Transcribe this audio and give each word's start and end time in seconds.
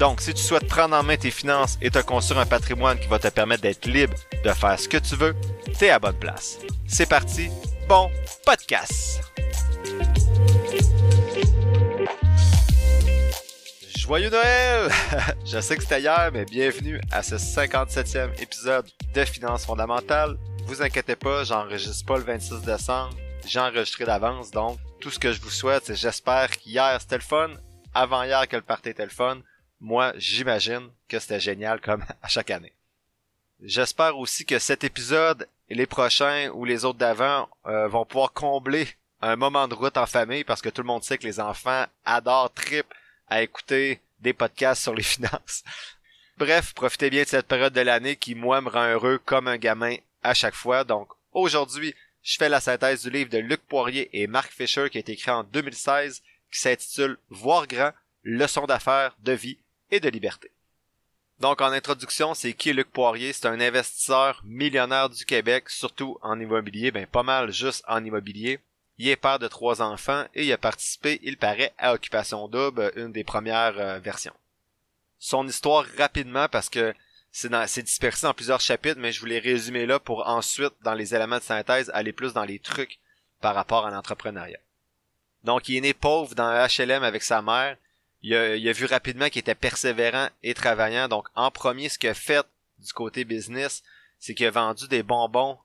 Donc, 0.00 0.22
si 0.22 0.32
tu 0.32 0.42
souhaites 0.42 0.66
prendre 0.66 0.96
en 0.96 1.02
main 1.02 1.18
tes 1.18 1.30
finances 1.30 1.76
et 1.82 1.90
te 1.90 1.98
construire 1.98 2.40
un 2.40 2.46
patrimoine 2.46 2.98
qui 2.98 3.06
va 3.06 3.18
te 3.18 3.28
permettre 3.28 3.60
d'être 3.60 3.84
libre 3.84 4.14
de 4.42 4.50
faire 4.50 4.80
ce 4.80 4.88
que 4.88 4.96
tu 4.96 5.14
veux, 5.14 5.36
t'es 5.78 5.90
à 5.90 5.98
bonne 5.98 6.18
place. 6.18 6.58
C'est 6.88 7.06
parti, 7.06 7.50
bon 7.86 8.10
podcast! 8.46 9.20
Joyeux 13.94 14.30
Noël! 14.30 14.90
Je 15.44 15.60
sais 15.60 15.76
que 15.76 15.82
c'était 15.82 16.00
hier, 16.00 16.30
mais 16.32 16.46
bienvenue 16.46 16.98
à 17.12 17.22
ce 17.22 17.34
57e 17.34 18.40
épisode 18.40 18.86
de 19.12 19.24
Finances 19.26 19.66
fondamentales. 19.66 20.38
Vous 20.64 20.80
inquiétez 20.80 21.16
pas, 21.16 21.44
j'enregistre 21.44 22.06
pas 22.06 22.16
le 22.16 22.24
26 22.24 22.62
décembre. 22.62 23.14
J'ai 23.46 23.60
enregistré 23.60 24.06
d'avance, 24.06 24.50
donc 24.50 24.78
tout 24.98 25.10
ce 25.10 25.18
que 25.18 25.34
je 25.34 25.42
vous 25.42 25.50
souhaite, 25.50 25.84
c'est 25.84 25.94
j'espère 25.94 26.50
qu'hier 26.52 26.96
c'était 27.02 27.16
le 27.16 27.20
fun, 27.20 27.50
avant-hier 27.92 28.48
que 28.48 28.56
le 28.56 28.62
party 28.62 28.88
était 28.88 29.04
le 29.04 29.10
fun, 29.10 29.42
moi, 29.80 30.12
j'imagine 30.16 30.90
que 31.08 31.18
c'était 31.18 31.40
génial 31.40 31.80
comme 31.80 32.04
à 32.22 32.28
chaque 32.28 32.50
année. 32.50 32.72
J'espère 33.62 34.18
aussi 34.18 34.44
que 34.46 34.58
cet 34.58 34.84
épisode 34.84 35.46
et 35.68 35.74
les 35.74 35.86
prochains 35.86 36.50
ou 36.50 36.64
les 36.64 36.84
autres 36.84 36.98
d'avant 36.98 37.48
euh, 37.66 37.88
vont 37.88 38.04
pouvoir 38.04 38.32
combler 38.32 38.88
un 39.22 39.36
moment 39.36 39.68
de 39.68 39.74
route 39.74 39.96
en 39.96 40.06
famille 40.06 40.44
parce 40.44 40.62
que 40.62 40.70
tout 40.70 40.82
le 40.82 40.86
monde 40.86 41.04
sait 41.04 41.18
que 41.18 41.26
les 41.26 41.40
enfants 41.40 41.84
adorent 42.04 42.52
trip 42.52 42.86
à 43.28 43.42
écouter 43.42 44.00
des 44.20 44.32
podcasts 44.32 44.82
sur 44.82 44.94
les 44.94 45.02
finances. 45.14 45.62
Bref, 46.38 46.72
profitez 46.72 47.10
bien 47.10 47.22
de 47.22 47.28
cette 47.28 47.46
période 47.46 47.74
de 47.74 47.82
l'année 47.82 48.16
qui, 48.16 48.34
moi, 48.34 48.62
me 48.62 48.70
rend 48.70 48.88
heureux 48.88 49.18
comme 49.18 49.46
un 49.46 49.58
gamin 49.58 49.96
à 50.22 50.32
chaque 50.32 50.54
fois. 50.54 50.84
Donc, 50.84 51.08
aujourd'hui, 51.32 51.94
je 52.22 52.36
fais 52.38 52.48
la 52.48 52.60
synthèse 52.60 53.02
du 53.02 53.10
livre 53.10 53.30
de 53.30 53.38
Luc 53.38 53.60
Poirier 53.60 54.08
et 54.12 54.26
Mark 54.26 54.50
Fisher 54.50 54.88
qui 54.90 54.96
a 54.96 55.00
été 55.00 55.12
écrit 55.12 55.30
en 55.30 55.44
2016 55.44 56.22
qui 56.50 56.58
s'intitule 56.58 57.18
Voir 57.28 57.66
grand, 57.66 57.92
leçon 58.24 58.66
d'affaires, 58.66 59.14
de 59.20 59.32
vie 59.32 59.58
et 59.90 60.00
de 60.00 60.08
liberté. 60.08 60.50
Donc 61.40 61.62
en 61.62 61.72
introduction, 61.72 62.34
c'est 62.34 62.52
qui 62.52 62.72
Luc 62.72 62.90
Poirier? 62.90 63.32
C'est 63.32 63.46
un 63.46 63.60
investisseur 63.60 64.42
millionnaire 64.44 65.08
du 65.08 65.24
Québec, 65.24 65.70
surtout 65.70 66.18
en 66.20 66.38
immobilier, 66.38 66.90
ben 66.90 67.06
pas 67.06 67.22
mal 67.22 67.50
juste 67.50 67.82
en 67.88 68.04
immobilier. 68.04 68.60
Il 68.98 69.08
est 69.08 69.16
père 69.16 69.38
de 69.38 69.48
trois 69.48 69.80
enfants 69.80 70.26
et 70.34 70.44
il 70.44 70.52
a 70.52 70.58
participé, 70.58 71.18
il 71.22 71.38
paraît, 71.38 71.72
à 71.78 71.94
Occupation 71.94 72.46
Double, 72.48 72.92
une 72.96 73.12
des 73.12 73.24
premières 73.24 73.78
euh, 73.78 73.98
versions. 73.98 74.34
Son 75.18 75.48
histoire 75.48 75.86
rapidement 75.96 76.48
parce 76.48 76.68
que 76.68 76.94
c'est 77.32 77.82
dispersé 77.82 78.26
en 78.26 78.34
plusieurs 78.34 78.60
chapitres, 78.60 79.00
mais 79.00 79.12
je 79.12 79.20
voulais 79.20 79.38
résumer 79.38 79.86
là 79.86 79.98
pour 79.98 80.26
ensuite, 80.26 80.74
dans 80.82 80.94
les 80.94 81.14
éléments 81.14 81.38
de 81.38 81.42
synthèse, 81.42 81.90
aller 81.94 82.12
plus 82.12 82.34
dans 82.34 82.44
les 82.44 82.58
trucs 82.58 82.98
par 83.40 83.54
rapport 83.54 83.86
à 83.86 83.90
l'entrepreneuriat. 83.90 84.58
Donc 85.44 85.68
il 85.68 85.76
est 85.76 85.80
né 85.80 85.94
pauvre 85.94 86.34
dans 86.34 86.44
un 86.44 86.66
HLM 86.66 87.02
avec 87.02 87.22
sa 87.22 87.40
mère, 87.40 87.78
il 88.22 88.34
a, 88.34 88.72
vu 88.72 88.84
rapidement 88.84 89.28
qu'il 89.28 89.40
était 89.40 89.54
persévérant 89.54 90.28
et 90.42 90.54
travaillant. 90.54 91.08
Donc, 91.08 91.28
en 91.34 91.50
premier, 91.50 91.88
ce 91.88 91.98
qu'il 91.98 92.10
a 92.10 92.14
fait 92.14 92.46
du 92.78 92.92
côté 92.92 93.24
business, 93.24 93.82
c'est 94.18 94.34
qu'il 94.34 94.46
a 94.46 94.50
vendu 94.50 94.88
des 94.88 95.02
bonbons. 95.02 95.58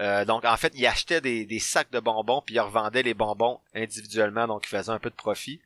Euh, 0.00 0.24
donc, 0.24 0.44
en 0.44 0.56
fait, 0.56 0.72
il 0.74 0.86
achetait 0.86 1.20
des, 1.20 1.58
sacs 1.60 1.90
de 1.90 2.00
bonbons, 2.00 2.42
puis 2.44 2.56
il 2.56 2.60
revendait 2.60 3.02
les 3.02 3.14
bonbons 3.14 3.60
individuellement, 3.74 4.46
donc 4.46 4.64
il 4.66 4.68
faisait 4.68 4.90
un 4.90 4.98
peu 4.98 5.10
de 5.10 5.14
profit. 5.14 5.60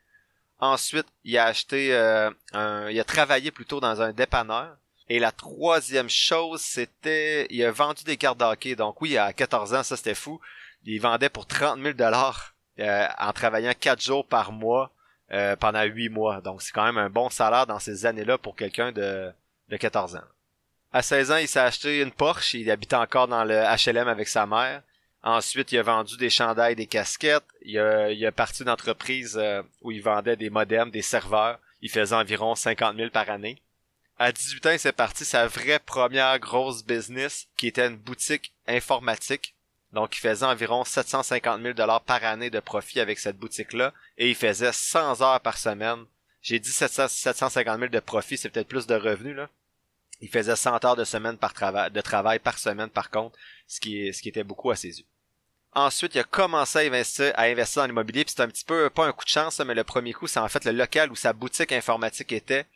Ensuite, 0.59 1.06
il 1.25 1.37
a 1.38 1.47
acheté, 1.47 1.94
euh, 1.94 2.31
un, 2.53 2.88
il 2.88 3.00
a 3.00 3.05
travaillé 3.05 3.50
plutôt 3.50 3.81
dans 3.81 4.03
un 4.03 4.12
dépanneur. 4.12 4.76
Et 5.09 5.19
la 5.19 5.32
troisième 5.32 6.09
chose, 6.09 6.62
c'était, 6.62 7.47
il 7.50 7.62
a 7.65 7.71
vendu 7.71 8.05
des 8.05 8.16
cartes 8.16 8.38
d'hockey. 8.38 8.75
Donc 8.75 9.03
oui, 9.03 9.19
à 9.19 9.32
14 9.32 9.75
ans, 9.75 9.82
ça 9.82 9.97
c'était 9.97 10.15
fou. 10.15 10.41
Il 10.84 11.00
vendait 11.00 11.28
pour 11.28 11.47
30 11.47 11.81
000 11.81 11.93
dollars 11.93 12.55
euh, 12.78 13.06
en 13.19 13.32
travaillant 13.32 13.72
quatre 13.78 14.03
jours 14.03 14.26
par 14.26 14.53
mois 14.53 14.94
euh, 15.33 15.57
pendant 15.57 15.83
huit 15.85 16.09
mois. 16.09 16.41
Donc 16.41 16.62
c'est 16.62 16.73
quand 16.73 16.85
même 16.85 16.99
un 16.99 17.11
bon 17.11 17.31
salaire 17.31 17.67
dans 17.67 17.79
ces 17.79 18.07
années-là 18.07 18.39
pour 18.39 18.57
quelqu'un 18.57 18.93
de, 18.93 19.31
de 19.69 19.77
14 19.77 20.17
ans. 20.17 20.23
À 20.93 21.03
16 21.03 21.33
ans, 21.33 21.37
il 21.37 21.49
s'est 21.49 21.61
acheté 21.61 22.01
une 22.01 22.12
Porsche. 22.12 22.55
Il 22.55 22.71
habitait 22.71 22.95
encore 22.97 23.27
dans 23.27 23.45
le 23.45 23.55
HLM 23.55 24.07
avec 24.07 24.29
sa 24.29 24.47
mère. 24.47 24.83
Ensuite, 25.25 25.73
il 25.73 25.79
a 25.79 25.83
vendu 25.83 26.17
des 26.19 26.31
chandails, 26.31 26.77
des 26.77 26.87
casquettes. 26.87 27.43
Il 27.62 27.79
a, 27.79 28.11
il 28.11 28.25
a 28.27 28.31
parti 28.31 28.62
une 28.62 28.69
entreprise 28.69 29.37
euh, 29.37 29.62
où 29.81 29.91
il 29.91 30.03
vendait 30.03 30.37
des 30.37 30.51
modems, 30.51 30.91
des 30.91 31.03
serveurs. 31.03 31.59
Il 31.81 31.91
faisait 31.91 32.15
environ 32.15 32.55
50 32.55 32.97
000 32.97 33.11
par 33.11 33.29
année. 33.31 33.61
À 34.19 34.31
18 34.31 34.67
ans, 34.67 34.71
il 34.71 34.79
s'est 34.79 34.93
parti 34.93 35.25
sa 35.25 35.47
vraie 35.47 35.81
première 35.81 36.39
grosse 36.39 36.85
business, 36.85 37.49
qui 37.56 37.67
était 37.67 37.89
une 37.89 37.97
boutique 37.97 38.53
informatique. 38.69 39.53
Donc, 39.94 40.16
il 40.16 40.21
faisait 40.21 40.44
environ 40.44 40.84
750 40.84 41.62
000 41.62 41.75
dollars 41.75 42.03
par 42.03 42.22
année 42.25 42.50
de 42.50 42.60
profit 42.60 43.00
avec 43.00 43.19
cette 43.19 43.38
boutique-là, 43.38 43.93
et 44.19 44.28
il 44.28 44.34
faisait 44.34 44.72
100 44.72 45.22
heures 45.22 45.41
par 45.41 45.56
semaine. 45.56 46.05
J'ai 46.43 46.59
dit 46.59 46.71
750 46.71 47.78
000 47.78 47.91
de 47.91 48.00
profit, 48.00 48.37
c'est 48.37 48.50
peut-être 48.50 48.69
plus 48.69 48.87
de 48.87 48.94
revenus 48.94 49.37
là. 49.37 49.49
Il 50.21 50.28
faisait 50.28 50.56
100 50.56 50.84
heures 50.84 50.97
de 50.97 51.05
semaine 51.05 51.38
par 51.38 51.55
travail, 51.55 51.91
de 51.91 52.00
travail 52.00 52.38
par 52.38 52.59
semaine 52.59 52.91
par 52.91 53.10
contre, 53.10 53.38
ce 53.66 53.81
qui, 53.81 54.12
ce 54.12 54.21
qui 54.21 54.28
était 54.28 54.44
beaucoup 54.44 54.71
à 54.71 54.77
ses 54.77 54.99
yeux. 54.99 55.06
Ensuite, 55.72 56.15
il 56.15 56.21
a 56.21 56.25
commencé 56.25 56.78
à 56.78 56.82
investir, 56.82 57.32
à 57.37 57.44
investir 57.44 57.82
dans 57.82 57.87
l'immobilier, 57.87 58.25
puis 58.25 58.34
c'est 58.37 58.43
un 58.43 58.49
petit 58.49 58.65
peu 58.65 58.91
pas 58.91 59.06
un 59.06 59.12
coup 59.12 59.25
de 59.25 59.31
chance, 59.31 59.59
mais 59.61 59.75
le 59.75 59.84
premier 59.84 60.12
coup, 60.12 60.26
c'est 60.26 60.38
en 60.38 60.49
fait 60.49 60.65
le 60.65 60.72
local 60.72 61.11
où 61.11 61.16
sa 61.16 61.32
boutique 61.32 61.72
informatique 61.72 62.32
était, 62.32 62.66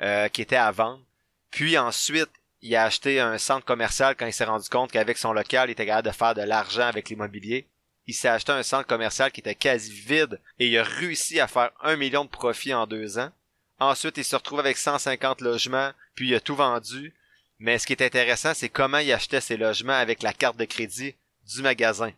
euh, 0.00 0.28
qui 0.28 0.42
était 0.42 0.56
à 0.56 0.70
vendre. 0.70 1.02
Puis 1.50 1.76
ensuite, 1.76 2.30
il 2.66 2.76
a 2.76 2.84
acheté 2.84 3.20
un 3.20 3.38
centre 3.38 3.64
commercial 3.64 4.16
quand 4.16 4.26
il 4.26 4.32
s'est 4.32 4.44
rendu 4.44 4.68
compte 4.68 4.90
qu'avec 4.90 5.18
son 5.18 5.32
local, 5.32 5.68
il 5.68 5.72
était 5.72 5.86
capable 5.86 6.08
de 6.08 6.14
faire 6.14 6.34
de 6.34 6.42
l'argent 6.42 6.86
avec 6.86 7.08
l'immobilier. 7.08 7.66
Il 8.06 8.14
s'est 8.14 8.28
acheté 8.28 8.52
un 8.52 8.62
centre 8.62 8.86
commercial 8.86 9.30
qui 9.30 9.40
était 9.40 9.54
quasi 9.54 9.92
vide 9.92 10.40
et 10.58 10.66
il 10.66 10.78
a 10.78 10.82
réussi 10.82 11.40
à 11.40 11.46
faire 11.46 11.70
un 11.82 11.96
million 11.96 12.24
de 12.24 12.30
profits 12.30 12.74
en 12.74 12.86
deux 12.86 13.18
ans. 13.18 13.30
Ensuite, 13.78 14.16
il 14.18 14.24
se 14.24 14.36
retrouve 14.36 14.60
avec 14.60 14.78
150 14.78 15.40
logements, 15.42 15.92
puis 16.14 16.28
il 16.28 16.34
a 16.34 16.40
tout 16.40 16.56
vendu. 16.56 17.14
Mais 17.58 17.78
ce 17.78 17.86
qui 17.86 17.92
est 17.92 18.02
intéressant, 18.02 18.54
c'est 18.54 18.68
comment 18.68 18.98
il 18.98 19.12
achetait 19.12 19.40
ses 19.40 19.56
logements 19.56 19.92
avec 19.92 20.22
la 20.22 20.32
carte 20.32 20.56
de 20.56 20.64
crédit 20.64 21.14
du 21.46 21.62
magasin. 21.62 22.12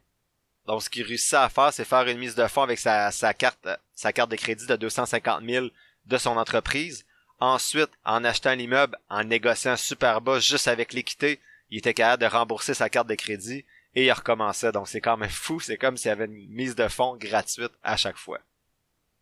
Donc, 0.66 0.82
ce 0.82 0.90
qu'il 0.90 1.04
réussit 1.04 1.34
à 1.34 1.48
faire, 1.48 1.72
c'est 1.72 1.84
faire 1.84 2.06
une 2.06 2.18
mise 2.18 2.34
de 2.34 2.46
fonds 2.46 2.62
avec 2.62 2.78
sa, 2.78 3.10
carte, 3.34 3.68
sa 3.94 4.12
carte 4.12 4.30
de 4.30 4.36
crédit 4.36 4.66
de 4.66 4.76
250 4.76 5.42
000 5.44 5.66
de 6.06 6.18
son 6.18 6.36
entreprise. 6.36 7.04
Ensuite, 7.40 7.90
en 8.04 8.24
achetant 8.24 8.54
l'immeuble, 8.54 8.98
en 9.08 9.22
négociant 9.22 9.76
super 9.76 10.20
bas 10.20 10.40
juste 10.40 10.66
avec 10.66 10.92
l'équité, 10.92 11.40
il 11.70 11.78
était 11.78 11.94
capable 11.94 12.22
de 12.22 12.28
rembourser 12.28 12.74
sa 12.74 12.88
carte 12.88 13.08
de 13.08 13.14
crédit 13.14 13.64
et 13.94 14.06
il 14.06 14.12
recommençait. 14.12 14.72
Donc 14.72 14.88
c'est 14.88 15.00
quand 15.00 15.16
même 15.16 15.30
fou, 15.30 15.60
c'est 15.60 15.76
comme 15.76 15.96
s'il 15.96 16.08
y 16.08 16.12
avait 16.12 16.24
une 16.24 16.48
mise 16.48 16.74
de 16.74 16.88
fonds 16.88 17.16
gratuite 17.16 17.72
à 17.84 17.96
chaque 17.96 18.16
fois. 18.16 18.40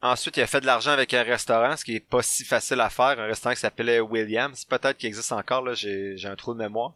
Ensuite, 0.02 0.36
il 0.36 0.42
a 0.42 0.46
fait 0.46 0.60
de 0.60 0.66
l'argent 0.66 0.92
avec 0.92 1.12
un 1.14 1.22
restaurant, 1.22 1.76
ce 1.76 1.84
qui 1.84 1.96
est 1.96 2.00
pas 2.00 2.22
si 2.22 2.44
facile 2.44 2.80
à 2.80 2.90
faire, 2.90 3.18
un 3.18 3.26
restaurant 3.26 3.54
qui 3.54 3.60
s'appelait 3.60 4.00
Williams, 4.00 4.64
peut-être 4.64 4.98
qu'il 4.98 5.08
existe 5.08 5.32
encore, 5.32 5.62
là, 5.62 5.74
j'ai, 5.74 6.16
un 6.24 6.36
trou 6.36 6.52
de 6.52 6.58
mémoire. 6.58 6.92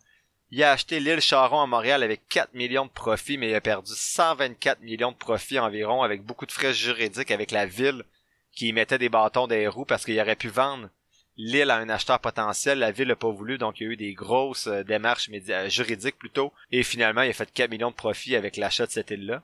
Il 0.50 0.62
a 0.62 0.72
acheté 0.72 1.00
l'île 1.00 1.20
Charon 1.20 1.60
à 1.60 1.66
Montréal 1.66 2.02
avec 2.02 2.28
4 2.28 2.54
millions 2.54 2.84
de 2.84 2.90
profits, 2.90 3.38
mais 3.38 3.50
il 3.50 3.54
a 3.54 3.60
perdu 3.60 3.92
124 3.94 4.80
millions 4.80 5.12
de 5.12 5.16
profits 5.16 5.58
environ 5.58 6.02
avec 6.02 6.24
beaucoup 6.24 6.44
de 6.44 6.52
frais 6.52 6.74
juridiques 6.74 7.30
avec 7.30 7.52
la 7.52 7.66
ville 7.66 8.04
qui 8.52 8.72
mettait 8.72 8.98
des 8.98 9.08
bâtons 9.08 9.46
des 9.46 9.68
roues 9.68 9.84
parce 9.84 10.04
qu'il 10.04 10.20
aurait 10.20 10.36
pu 10.36 10.48
vendre 10.48 10.88
l'île 11.36 11.70
a 11.70 11.76
un 11.76 11.88
acheteur 11.88 12.18
potentiel, 12.20 12.78
la 12.78 12.90
ville 12.90 13.08
n'a 13.08 13.16
pas 13.16 13.30
voulu, 13.30 13.58
donc 13.58 13.80
il 13.80 13.86
y 13.86 13.86
a 13.88 13.92
eu 13.92 13.96
des 13.96 14.12
grosses 14.12 14.66
euh, 14.66 14.82
démarches 14.82 15.30
euh, 15.30 15.68
juridiques 15.68 16.18
plutôt, 16.18 16.52
et 16.70 16.82
finalement 16.82 17.22
il 17.22 17.30
a 17.30 17.34
fait 17.34 17.50
4 17.52 17.70
millions 17.70 17.90
de 17.90 17.96
profits 17.96 18.36
avec 18.36 18.56
l'achat 18.56 18.86
de 18.86 18.90
cette 18.90 19.10
île-là. 19.10 19.42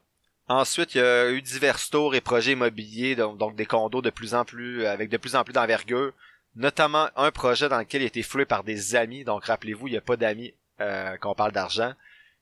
Ensuite, 0.49 0.95
il 0.95 0.99
y 0.99 1.01
a 1.01 1.31
eu 1.31 1.43
divers 1.43 1.81
tours 1.91 2.15
et 2.15 2.21
projets 2.21 2.53
immobiliers, 2.53 3.17
donc, 3.17 3.57
des 3.57 3.67
condos 3.67 4.01
de 4.01 4.11
plus 4.11 4.35
en 4.35 4.45
plus, 4.45 4.85
euh, 4.85 4.93
avec 4.93 5.11
de 5.11 5.17
plus 5.17 5.35
en 5.35 5.43
plus 5.43 5.53
d'envergure, 5.53 6.13
notamment 6.55 7.09
un 7.17 7.33
projet 7.33 7.69
dans 7.69 7.79
lequel 7.79 8.03
il 8.03 8.05
a 8.05 8.09
été 8.09 8.23
floué 8.23 8.45
par 8.45 8.63
des 8.63 8.95
amis, 8.95 9.25
donc 9.25 9.45
rappelez-vous, 9.47 9.89
il 9.89 9.93
n'y 9.93 9.97
a 9.97 10.03
pas 10.03 10.17
d'amis 10.17 10.55
euh, 10.81 11.17
quand 11.21 11.33
on 11.33 11.35
parle 11.35 11.53
d'argent. 11.53 11.95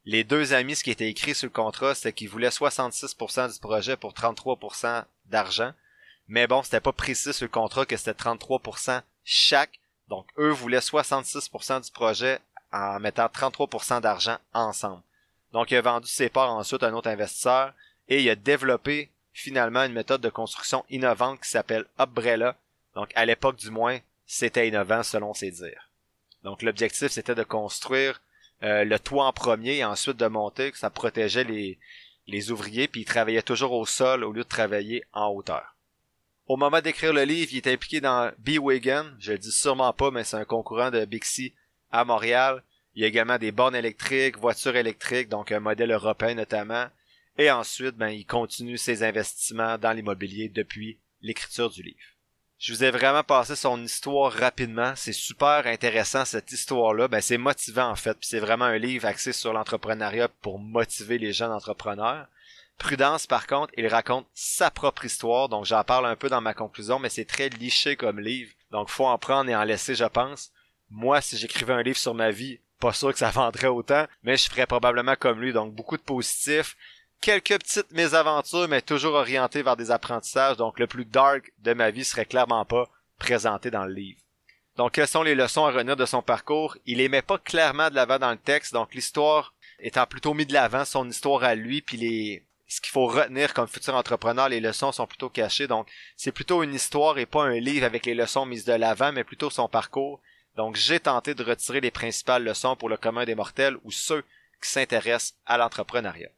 Les 0.04 0.22
deux 0.22 0.52
amis, 0.52 0.76
ce 0.76 0.84
qui 0.84 0.90
était 0.90 1.08
écrit 1.08 1.34
sur 1.34 1.46
le 1.46 1.52
contrat, 1.52 1.94
c'était 1.94 2.12
qu'ils 2.12 2.28
voulaient 2.28 2.48
66% 2.48 3.54
du 3.54 3.58
projet 3.58 3.96
pour 3.96 4.12
33% 4.12 5.04
d'argent. 5.26 5.72
Mais 6.28 6.46
bon, 6.46 6.62
c'était 6.62 6.80
pas 6.80 6.92
précis 6.92 7.32
sur 7.32 7.46
le 7.46 7.50
contrat 7.50 7.86
que 7.86 7.96
c'était 7.96 8.12
33% 8.12 9.00
chaque. 9.24 9.80
Donc, 10.08 10.26
eux 10.38 10.50
voulaient 10.50 10.78
66% 10.78 11.84
du 11.84 11.90
projet 11.90 12.40
en 12.72 13.00
mettant 13.00 13.26
33% 13.26 14.00
d'argent 14.00 14.38
ensemble. 14.52 15.02
Donc, 15.52 15.70
il 15.70 15.76
a 15.76 15.82
vendu 15.82 16.08
ses 16.08 16.28
parts 16.28 16.52
ensuite 16.52 16.82
à 16.82 16.88
un 16.88 16.94
autre 16.94 17.08
investisseur 17.08 17.72
et 18.08 18.22
il 18.22 18.28
a 18.28 18.36
développé 18.36 19.10
finalement 19.32 19.84
une 19.84 19.92
méthode 19.92 20.20
de 20.20 20.28
construction 20.28 20.84
innovante 20.90 21.40
qui 21.40 21.48
s'appelle 21.48 21.86
Umbrella. 21.98 22.56
Donc, 22.94 23.10
à 23.14 23.24
l'époque 23.24 23.56
du 23.56 23.70
moins, 23.70 23.98
c'était 24.26 24.68
innovant 24.68 25.02
selon 25.02 25.34
ses 25.34 25.50
dires. 25.50 25.90
Donc 26.44 26.62
l'objectif 26.62 27.10
c'était 27.10 27.34
de 27.34 27.42
construire 27.42 28.20
euh, 28.62 28.84
le 28.84 28.98
toit 28.98 29.26
en 29.26 29.32
premier 29.32 29.78
et 29.78 29.84
ensuite 29.84 30.16
de 30.16 30.26
monter, 30.26 30.70
que 30.70 30.78
ça 30.78 30.90
protégeait 30.90 31.44
les, 31.44 31.78
les 32.26 32.50
ouvriers, 32.50 32.86
puis 32.86 33.02
il 33.02 33.06
travaillait 33.06 33.42
toujours 33.42 33.72
au 33.72 33.86
sol 33.86 34.24
au 34.24 34.32
lieu 34.32 34.44
de 34.44 34.48
travailler 34.48 35.04
en 35.12 35.28
hauteur. 35.28 35.73
Au 36.46 36.56
moment 36.56 36.82
d'écrire 36.82 37.14
le 37.14 37.22
livre, 37.22 37.52
il 37.52 37.56
est 37.56 37.72
impliqué 37.72 38.02
dans 38.02 38.30
B-Wagon, 38.38 39.12
je 39.18 39.32
le 39.32 39.38
dis 39.38 39.50
sûrement 39.50 39.94
pas, 39.94 40.10
mais 40.10 40.24
c'est 40.24 40.36
un 40.36 40.44
concurrent 40.44 40.90
de 40.90 41.04
Bixi 41.06 41.54
à 41.90 42.04
Montréal. 42.04 42.62
Il 42.94 43.02
y 43.02 43.04
a 43.04 43.08
également 43.08 43.38
des 43.38 43.50
bornes 43.50 43.74
électriques, 43.74 44.38
voitures 44.38 44.76
électriques, 44.76 45.30
donc 45.30 45.52
un 45.52 45.60
modèle 45.60 45.90
européen 45.90 46.34
notamment. 46.34 46.86
Et 47.38 47.50
ensuite, 47.50 47.96
ben, 47.96 48.10
il 48.10 48.26
continue 48.26 48.76
ses 48.76 49.02
investissements 49.02 49.78
dans 49.78 49.92
l'immobilier 49.92 50.50
depuis 50.50 50.98
l'écriture 51.22 51.70
du 51.70 51.82
livre. 51.82 51.98
Je 52.58 52.72
vous 52.72 52.84
ai 52.84 52.90
vraiment 52.90 53.24
passé 53.24 53.56
son 53.56 53.82
histoire 53.82 54.30
rapidement. 54.30 54.92
C'est 54.96 55.12
super 55.12 55.66
intéressant 55.66 56.24
cette 56.24 56.52
histoire-là. 56.52 57.08
Ben, 57.08 57.20
c'est 57.20 57.38
motivant 57.38 57.90
en 57.90 57.96
fait. 57.96 58.14
Puis 58.14 58.28
c'est 58.28 58.38
vraiment 58.38 58.66
un 58.66 58.78
livre 58.78 59.06
axé 59.06 59.32
sur 59.32 59.52
l'entrepreneuriat 59.52 60.28
pour 60.28 60.58
motiver 60.58 61.18
les 61.18 61.32
jeunes 61.32 61.52
entrepreneurs. 61.52 62.28
Prudence, 62.78 63.26
par 63.26 63.46
contre, 63.46 63.72
il 63.76 63.86
raconte 63.86 64.26
sa 64.34 64.70
propre 64.70 65.04
histoire, 65.04 65.48
donc 65.48 65.64
j'en 65.64 65.84
parle 65.84 66.06
un 66.06 66.16
peu 66.16 66.28
dans 66.28 66.40
ma 66.40 66.54
conclusion, 66.54 66.98
mais 66.98 67.08
c'est 67.08 67.24
très 67.24 67.48
liché 67.48 67.96
comme 67.96 68.20
livre, 68.20 68.52
donc 68.70 68.88
faut 68.88 69.06
en 69.06 69.18
prendre 69.18 69.48
et 69.50 69.56
en 69.56 69.64
laisser, 69.64 69.94
je 69.94 70.04
pense. 70.04 70.50
Moi, 70.90 71.20
si 71.20 71.36
j'écrivais 71.36 71.72
un 71.72 71.82
livre 71.82 71.98
sur 71.98 72.14
ma 72.14 72.30
vie, 72.30 72.60
pas 72.80 72.92
sûr 72.92 73.12
que 73.12 73.18
ça 73.18 73.30
vendrait 73.30 73.68
autant, 73.68 74.06
mais 74.22 74.36
je 74.36 74.50
ferais 74.50 74.66
probablement 74.66 75.16
comme 75.16 75.40
lui, 75.40 75.52
donc 75.52 75.74
beaucoup 75.74 75.96
de 75.96 76.02
positifs, 76.02 76.76
quelques 77.20 77.58
petites 77.58 77.90
mésaventures, 77.92 78.68
mais 78.68 78.82
toujours 78.82 79.14
orientées 79.14 79.62
vers 79.62 79.76
des 79.76 79.90
apprentissages, 79.90 80.58
donc 80.58 80.78
le 80.78 80.86
plus 80.86 81.06
dark 81.06 81.52
de 81.58 81.72
ma 81.72 81.90
vie 81.90 82.04
serait 82.04 82.26
clairement 82.26 82.66
pas 82.66 82.90
présenté 83.18 83.70
dans 83.70 83.86
le 83.86 83.94
livre. 83.94 84.20
Donc, 84.76 84.92
quelles 84.92 85.08
sont 85.08 85.22
les 85.22 85.36
leçons 85.36 85.64
à 85.64 85.70
retenir 85.70 85.96
de 85.96 86.04
son 86.04 86.20
parcours? 86.20 86.76
Il 86.84 86.98
les 86.98 87.08
met 87.08 87.22
pas 87.22 87.38
clairement 87.38 87.90
de 87.90 87.94
l'avant 87.94 88.18
dans 88.18 88.32
le 88.32 88.36
texte, 88.36 88.74
donc 88.74 88.92
l'histoire 88.92 89.54
étant 89.78 90.06
plutôt 90.06 90.34
mis 90.34 90.46
de 90.46 90.52
l'avant, 90.52 90.84
son 90.84 91.08
histoire 91.08 91.44
à 91.44 91.54
lui, 91.54 91.80
puis 91.80 91.96
les, 91.96 92.44
ce 92.74 92.80
qu'il 92.80 92.90
faut 92.90 93.06
retenir 93.06 93.54
comme 93.54 93.68
futur 93.68 93.94
entrepreneur, 93.94 94.48
les 94.48 94.58
leçons 94.58 94.90
sont 94.90 95.06
plutôt 95.06 95.28
cachées. 95.28 95.68
Donc, 95.68 95.88
c'est 96.16 96.32
plutôt 96.32 96.64
une 96.64 96.74
histoire 96.74 97.18
et 97.18 97.26
pas 97.26 97.44
un 97.44 97.60
livre 97.60 97.86
avec 97.86 98.04
les 98.04 98.14
leçons 98.14 98.46
mises 98.46 98.64
de 98.64 98.72
l'avant, 98.72 99.12
mais 99.12 99.22
plutôt 99.22 99.48
son 99.48 99.68
parcours. 99.68 100.20
Donc, 100.56 100.74
j'ai 100.74 100.98
tenté 100.98 101.36
de 101.36 101.44
retirer 101.44 101.80
les 101.80 101.92
principales 101.92 102.42
leçons 102.42 102.74
pour 102.74 102.88
le 102.88 102.96
commun 102.96 103.26
des 103.26 103.36
mortels 103.36 103.76
ou 103.84 103.92
ceux 103.92 104.22
qui 104.60 104.68
s'intéressent 104.68 105.36
à 105.46 105.56
l'entrepreneuriat. 105.56 106.30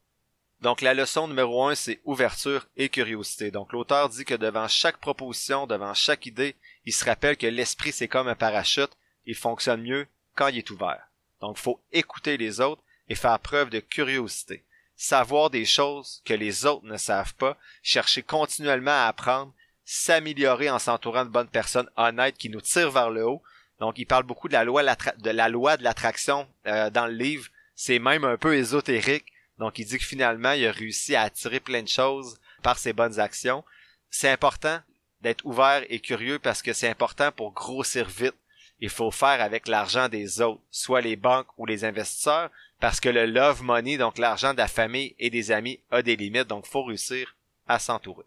Donc, 0.60 0.82
la 0.82 0.92
leçon 0.92 1.26
numéro 1.26 1.64
un, 1.64 1.74
c'est 1.74 2.02
ouverture 2.04 2.66
et 2.76 2.90
curiosité. 2.90 3.50
Donc, 3.50 3.72
l'auteur 3.72 4.10
dit 4.10 4.26
que 4.26 4.34
devant 4.34 4.68
chaque 4.68 4.98
proposition, 4.98 5.66
devant 5.66 5.94
chaque 5.94 6.26
idée, 6.26 6.54
il 6.84 6.92
se 6.92 7.06
rappelle 7.06 7.38
que 7.38 7.46
l'esprit, 7.46 7.92
c'est 7.92 8.08
comme 8.08 8.28
un 8.28 8.34
parachute. 8.34 8.92
Il 9.24 9.36
fonctionne 9.36 9.80
mieux 9.80 10.06
quand 10.34 10.48
il 10.48 10.58
est 10.58 10.70
ouvert. 10.70 11.08
Donc, 11.40 11.56
il 11.58 11.62
faut 11.62 11.80
écouter 11.92 12.36
les 12.36 12.60
autres 12.60 12.82
et 13.08 13.14
faire 13.14 13.38
preuve 13.38 13.70
de 13.70 13.80
curiosité 13.80 14.65
savoir 14.96 15.50
des 15.50 15.64
choses 15.64 16.22
que 16.24 16.34
les 16.34 16.64
autres 16.66 16.86
ne 16.86 16.96
savent 16.96 17.34
pas, 17.34 17.56
chercher 17.82 18.22
continuellement 18.22 18.90
à 18.90 19.06
apprendre, 19.06 19.52
s'améliorer 19.84 20.70
en 20.70 20.78
s'entourant 20.78 21.24
de 21.24 21.30
bonnes 21.30 21.48
personnes 21.48 21.90
honnêtes 21.96 22.38
qui 22.38 22.50
nous 22.50 22.60
tirent 22.60 22.90
vers 22.90 23.10
le 23.10 23.26
haut. 23.26 23.42
Donc, 23.78 23.98
il 23.98 24.06
parle 24.06 24.24
beaucoup 24.24 24.48
de 24.48 24.54
la 24.54 24.64
loi 24.64 25.76
de 25.76 25.84
l'attraction 25.84 26.48
euh, 26.66 26.90
dans 26.90 27.06
le 27.06 27.12
livre. 27.12 27.48
C'est 27.74 27.98
même 27.98 28.24
un 28.24 28.38
peu 28.38 28.56
ésotérique. 28.56 29.26
Donc, 29.58 29.78
il 29.78 29.84
dit 29.84 29.98
que 29.98 30.04
finalement, 30.04 30.52
il 30.52 30.66
a 30.66 30.72
réussi 30.72 31.14
à 31.14 31.22
attirer 31.22 31.60
plein 31.60 31.82
de 31.82 31.88
choses 31.88 32.38
par 32.62 32.78
ses 32.78 32.94
bonnes 32.94 33.20
actions. 33.20 33.64
C'est 34.10 34.30
important 34.30 34.80
d'être 35.20 35.44
ouvert 35.44 35.84
et 35.88 36.00
curieux 36.00 36.38
parce 36.38 36.62
que 36.62 36.72
c'est 36.72 36.88
important 36.88 37.32
pour 37.32 37.52
grossir 37.52 38.08
vite. 38.08 38.34
Il 38.80 38.90
faut 38.90 39.10
faire 39.10 39.40
avec 39.40 39.68
l'argent 39.68 40.08
des 40.08 40.40
autres, 40.40 40.60
soit 40.70 41.00
les 41.00 41.16
banques 41.16 41.48
ou 41.56 41.64
les 41.64 41.84
investisseurs, 41.84 42.50
parce 42.80 43.00
que 43.00 43.08
le 43.08 43.26
love 43.26 43.62
money, 43.62 43.96
donc 43.96 44.18
l'argent 44.18 44.52
de 44.52 44.58
la 44.58 44.68
famille 44.68 45.14
et 45.18 45.30
des 45.30 45.50
amis, 45.50 45.80
a 45.90 46.02
des 46.02 46.16
limites, 46.16 46.48
donc 46.48 46.66
faut 46.66 46.84
réussir 46.84 47.34
à 47.66 47.78
s'entourer. 47.78 48.24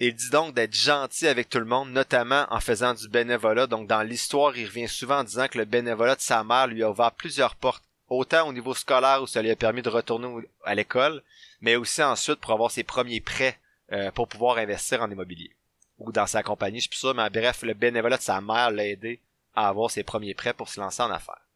Il 0.00 0.14
dit 0.14 0.30
donc 0.30 0.54
d'être 0.54 0.74
gentil 0.74 1.26
avec 1.26 1.48
tout 1.48 1.58
le 1.58 1.64
monde, 1.64 1.90
notamment 1.90 2.46
en 2.50 2.60
faisant 2.60 2.94
du 2.94 3.08
bénévolat. 3.08 3.66
Donc 3.66 3.88
dans 3.88 4.02
l'histoire, 4.02 4.56
il 4.56 4.66
revient 4.66 4.86
souvent 4.86 5.18
en 5.18 5.24
disant 5.24 5.48
que 5.48 5.58
le 5.58 5.64
bénévolat 5.64 6.14
de 6.14 6.20
sa 6.20 6.44
mère 6.44 6.68
lui 6.68 6.84
a 6.84 6.90
ouvert 6.90 7.10
plusieurs 7.10 7.56
portes, 7.56 7.82
autant 8.08 8.46
au 8.46 8.52
niveau 8.52 8.74
scolaire 8.74 9.22
où 9.22 9.26
ça 9.26 9.42
lui 9.42 9.50
a 9.50 9.56
permis 9.56 9.82
de 9.82 9.88
retourner 9.88 10.46
à 10.64 10.76
l'école, 10.76 11.22
mais 11.60 11.74
aussi 11.74 12.02
ensuite 12.02 12.38
pour 12.38 12.52
avoir 12.52 12.70
ses 12.70 12.84
premiers 12.84 13.20
prêts 13.20 13.58
euh, 13.90 14.12
pour 14.12 14.28
pouvoir 14.28 14.58
investir 14.58 15.02
en 15.02 15.10
immobilier. 15.10 15.50
Ou 15.98 16.12
dans 16.12 16.28
sa 16.28 16.44
compagnie, 16.44 16.78
je 16.78 16.88
suis 16.88 16.98
sûr, 16.98 17.14
mais 17.14 17.28
bref, 17.28 17.62
le 17.62 17.74
bénévolat 17.74 18.18
de 18.18 18.22
sa 18.22 18.40
mère 18.40 18.70
l'a 18.70 18.86
aidé 18.86 19.20
à 19.56 19.66
avoir 19.66 19.90
ses 19.90 20.04
premiers 20.04 20.34
prêts 20.34 20.54
pour 20.54 20.68
se 20.68 20.78
lancer 20.78 21.02
en 21.02 21.10
affaires. 21.10 21.47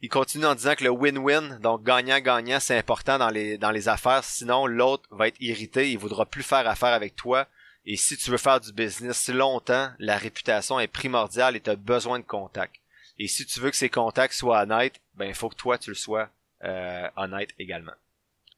Il 0.00 0.08
continue 0.08 0.46
en 0.46 0.54
disant 0.54 0.76
que 0.76 0.84
le 0.84 0.90
win-win, 0.90 1.58
donc 1.58 1.82
gagnant-gagnant, 1.82 2.60
c'est 2.60 2.78
important 2.78 3.18
dans 3.18 3.30
les, 3.30 3.58
dans 3.58 3.72
les 3.72 3.88
affaires, 3.88 4.22
sinon 4.22 4.66
l'autre 4.66 5.08
va 5.10 5.26
être 5.26 5.40
irrité, 5.40 5.90
il 5.90 5.98
voudra 5.98 6.24
plus 6.24 6.44
faire 6.44 6.68
affaire 6.68 6.92
avec 6.92 7.16
toi. 7.16 7.48
Et 7.84 7.96
si 7.96 8.16
tu 8.16 8.30
veux 8.30 8.38
faire 8.38 8.60
du 8.60 8.72
business 8.72 9.28
longtemps, 9.28 9.90
la 9.98 10.16
réputation 10.16 10.78
est 10.78 10.86
primordiale 10.86 11.56
et 11.56 11.60
tu 11.60 11.70
as 11.70 11.76
besoin 11.76 12.18
de 12.20 12.24
contacts. 12.24 12.76
Et 13.18 13.26
si 13.26 13.44
tu 13.44 13.58
veux 13.58 13.70
que 13.70 13.76
ces 13.76 13.88
contacts 13.88 14.34
soient 14.34 14.62
honnêtes, 14.62 15.00
ben 15.14 15.26
il 15.26 15.34
faut 15.34 15.48
que 15.48 15.56
toi 15.56 15.78
tu 15.78 15.90
le 15.90 15.96
sois 15.96 16.28
euh, 16.62 17.08
honnête 17.16 17.50
également. 17.58 17.94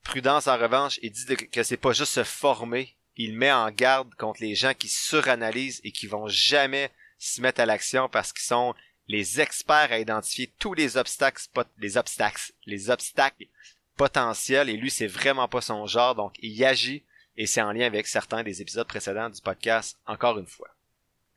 Prudence 0.03 0.47
en 0.47 0.59
revanche, 0.59 0.99
il 1.03 1.13
dit 1.13 1.37
que 1.37 1.63
c'est 1.63 1.77
pas 1.77 1.93
juste 1.93 2.13
se 2.13 2.25
former, 2.25 2.95
il 3.17 3.35
met 3.35 3.53
en 3.53 3.71
garde 3.71 4.15
contre 4.15 4.43
les 4.43 4.55
gens 4.55 4.75
qui 4.75 4.89
suranalysent 4.89 5.81
et 5.85 5.93
qui 5.93 6.07
vont 6.07 6.29
jamais 6.29 6.91
se 7.19 7.41
mettre 7.41 7.61
à 7.61 7.67
l'action 7.67 8.09
parce 8.09 8.33
qu'ils 8.33 8.47
sont 8.47 8.75
les 9.11 9.41
experts 9.41 9.91
à 9.91 9.99
identifier 9.99 10.53
tous 10.61 10.73
les 10.73 10.97
obstacles, 10.97 11.43
les 11.79 11.97
obstacles, 11.97 12.53
les 12.65 12.91
obstacles 12.91 13.47
potentiels 13.97 14.69
et 14.69 14.77
lui 14.77 14.89
c'est 14.89 15.09
vraiment 15.09 15.49
pas 15.49 15.61
son 15.61 15.85
genre 15.87 16.15
donc 16.15 16.35
il 16.39 16.65
agit 16.65 17.03
et 17.37 17.49
c'est 17.49 17.61
en 17.61 17.73
lien 17.73 17.87
avec 17.87 18.07
certains 18.07 18.45
des 18.45 18.63
épisodes 18.63 18.87
précédents 18.87 19.29
du 19.29 19.41
podcast 19.41 19.99
encore 20.07 20.39
une 20.39 20.47
fois. 20.47 20.69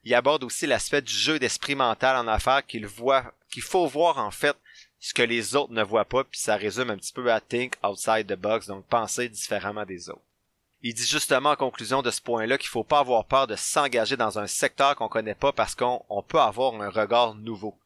Il 0.03 0.13
aborde 0.13 0.43
aussi 0.43 0.67
l'aspect 0.67 1.01
du 1.01 1.11
jeu 1.11 1.39
d'esprit 1.39 1.73
mental 1.73 2.15
en 2.15 2.27
affaires 2.27 2.63
qu'il 2.63 2.85
voit, 2.85 3.33
qu'il 3.49 3.63
faut 3.63 3.87
voir 3.87 4.19
en 4.19 4.29
fait 4.29 4.55
ce 4.99 5.15
que 5.15 5.23
les 5.23 5.55
autres 5.55 5.73
ne 5.73 5.83
voient 5.83 6.05
pas 6.05 6.23
puis 6.23 6.39
ça 6.39 6.55
résume 6.55 6.91
un 6.91 6.97
petit 6.97 7.13
peu 7.13 7.33
à 7.33 7.41
think 7.41 7.73
outside 7.83 8.27
the 8.27 8.39
box 8.39 8.67
donc 8.67 8.85
penser 8.85 9.29
différemment 9.29 9.85
des 9.85 10.11
autres. 10.11 10.21
Il 10.85 10.93
dit 10.93 11.05
justement 11.05 11.51
en 11.51 11.55
conclusion 11.55 12.01
de 12.01 12.11
ce 12.11 12.21
point-là 12.21 12.57
qu'il 12.57 12.67
faut 12.67 12.83
pas 12.83 12.99
avoir 12.99 13.23
peur 13.23 13.47
de 13.47 13.55
s'engager 13.55 14.17
dans 14.17 14.37
un 14.37 14.47
secteur 14.47 14.97
qu'on 14.97 15.07
connaît 15.07 15.33
pas 15.33 15.53
parce 15.53 15.75
qu'on 15.75 16.25
peut 16.27 16.41
avoir 16.41 16.79
un 16.81 16.89
regard 16.89 17.35
nouveau, 17.35 17.79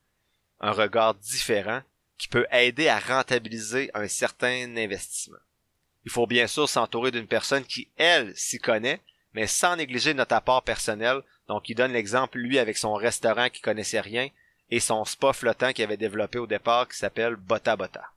un 0.60 0.72
regard 0.72 1.14
différent 1.14 1.82
qui 2.18 2.28
peut 2.28 2.48
aider 2.52 2.88
à 2.88 2.98
rentabiliser 3.00 3.92
un 3.94 4.08
certain 4.08 4.76
investissement. 4.76 5.38
Il 6.06 6.12
faut 6.12 6.26
bien 6.26 6.48
sûr 6.48 6.68
s'entourer 6.68 7.12
d'une 7.12 7.28
personne 7.28 7.66
qui, 7.66 7.88
elle, 7.98 8.36
s'y 8.36 8.58
connaît, 8.58 9.02
mais 9.34 9.46
sans 9.46 9.76
négliger 9.76 10.16
notre 10.16 10.34
apport 10.34 10.64
personnel. 10.64 11.22
Donc, 11.48 11.70
il 11.70 11.76
donne 11.76 11.94
l'exemple, 11.94 12.40
lui, 12.40 12.58
avec 12.58 12.78
son 12.78 12.96
restaurant 12.96 13.50
qui 13.50 13.62
connaissait 13.62 14.02
rien 14.02 14.30
et 14.72 14.80
son 14.80 15.06
spa 15.06 15.34
flottant 15.34 15.72
qu'il 15.72 15.84
avait 15.84 15.98
développé 15.98 16.40
au 16.40 16.48
départ 16.48 16.88
qui 16.88 16.98
s'appelle 16.98 17.36
Bota 17.36 17.76
Bota. 17.76 18.10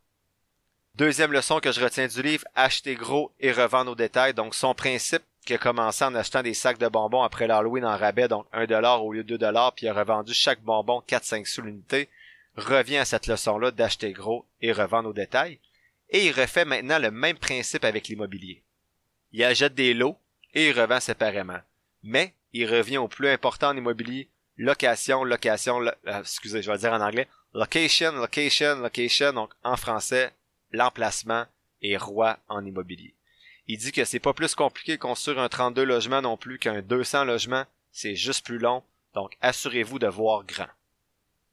Deuxième 1.01 1.33
leçon 1.33 1.61
que 1.61 1.73
je 1.73 1.83
retiens 1.83 2.09
du 2.09 2.21
livre, 2.21 2.45
acheter 2.55 2.95
gros 2.95 3.33
et 3.41 3.53
revendre 3.53 3.93
au 3.93 3.95
détail. 3.95 4.35
Donc 4.35 4.55
son 4.55 4.75
principe 4.75 5.23
qui 5.47 5.55
a 5.55 5.59
commencé 5.59 6.05
en 6.05 6.15
achetant 6.15 6.43
des 6.43 6.53
sacs 6.53 6.77
de 6.77 6.89
bonbons 6.89 7.23
après 7.23 7.47
l'Halloween 7.47 7.87
en 7.87 7.97
rabais, 7.97 8.29
donc 8.29 8.45
1 8.53 8.67
dollar 8.67 9.03
au 9.03 9.11
lieu 9.15 9.25
de 9.25 9.29
2 9.29 9.39
dollars, 9.39 9.75
puis 9.75 9.87
il 9.87 9.89
a 9.89 9.95
revendu 9.95 10.35
chaque 10.35 10.61
bonbon 10.61 11.03
4-5 11.09 11.47
sous 11.47 11.63
l'unité, 11.63 12.11
revient 12.55 12.99
à 12.99 13.07
cette 13.07 13.29
leçon-là 13.29 13.71
d'acheter 13.71 14.13
gros 14.13 14.45
et 14.61 14.73
revendre 14.73 15.09
au 15.09 15.15
détail. 15.15 15.59
Et 16.11 16.27
il 16.27 16.39
refait 16.39 16.67
maintenant 16.67 16.99
le 16.99 17.11
même 17.11 17.39
principe 17.39 17.87
avec 17.87 18.09
l'immobilier. 18.09 18.63
Il 19.33 19.43
achète 19.43 19.75
des 19.75 19.95
lots 19.95 20.19
et 20.53 20.69
il 20.69 20.79
revend 20.79 21.01
séparément. 21.01 21.61
Mais 22.03 22.35
il 22.53 22.71
revient 22.71 22.99
au 22.99 23.09
plus 23.09 23.29
important 23.29 23.71
en 23.71 23.77
immobilier, 23.79 24.29
location, 24.59 25.25
location, 25.25 25.81
euh, 25.81 26.21
excusez, 26.21 26.61
je 26.61 26.71
vais 26.71 26.77
dire 26.77 26.93
en 26.93 27.01
anglais, 27.01 27.27
location, 27.55 28.13
location, 28.13 28.77
location, 28.81 29.33
donc 29.33 29.51
en 29.65 29.79
français, 29.79 30.35
l'emplacement 30.73 31.47
est 31.83 31.97
roi 31.97 32.39
en 32.49 32.65
immobilier. 32.65 33.15
Il 33.67 33.79
dit 33.79 33.93
que 33.93 34.05
c'est 34.05 34.19
pas 34.19 34.35
plus 34.35 34.55
compliqué 34.55 34.93
de 34.93 35.03
construire 35.03 35.39
un 35.39 35.49
32 35.49 35.85
logements 35.85 36.23
non 36.23 36.37
plus 36.37 36.59
qu'un 36.59 36.83
200 36.83 37.25
logements, 37.25 37.65
c'est 37.93 38.17
juste 38.17 38.45
plus 38.45 38.59
long, 38.59 38.83
donc 39.15 39.37
assurez-vous 39.41 39.99
de 39.99 40.07
voir 40.07 40.45
grand. 40.45 40.69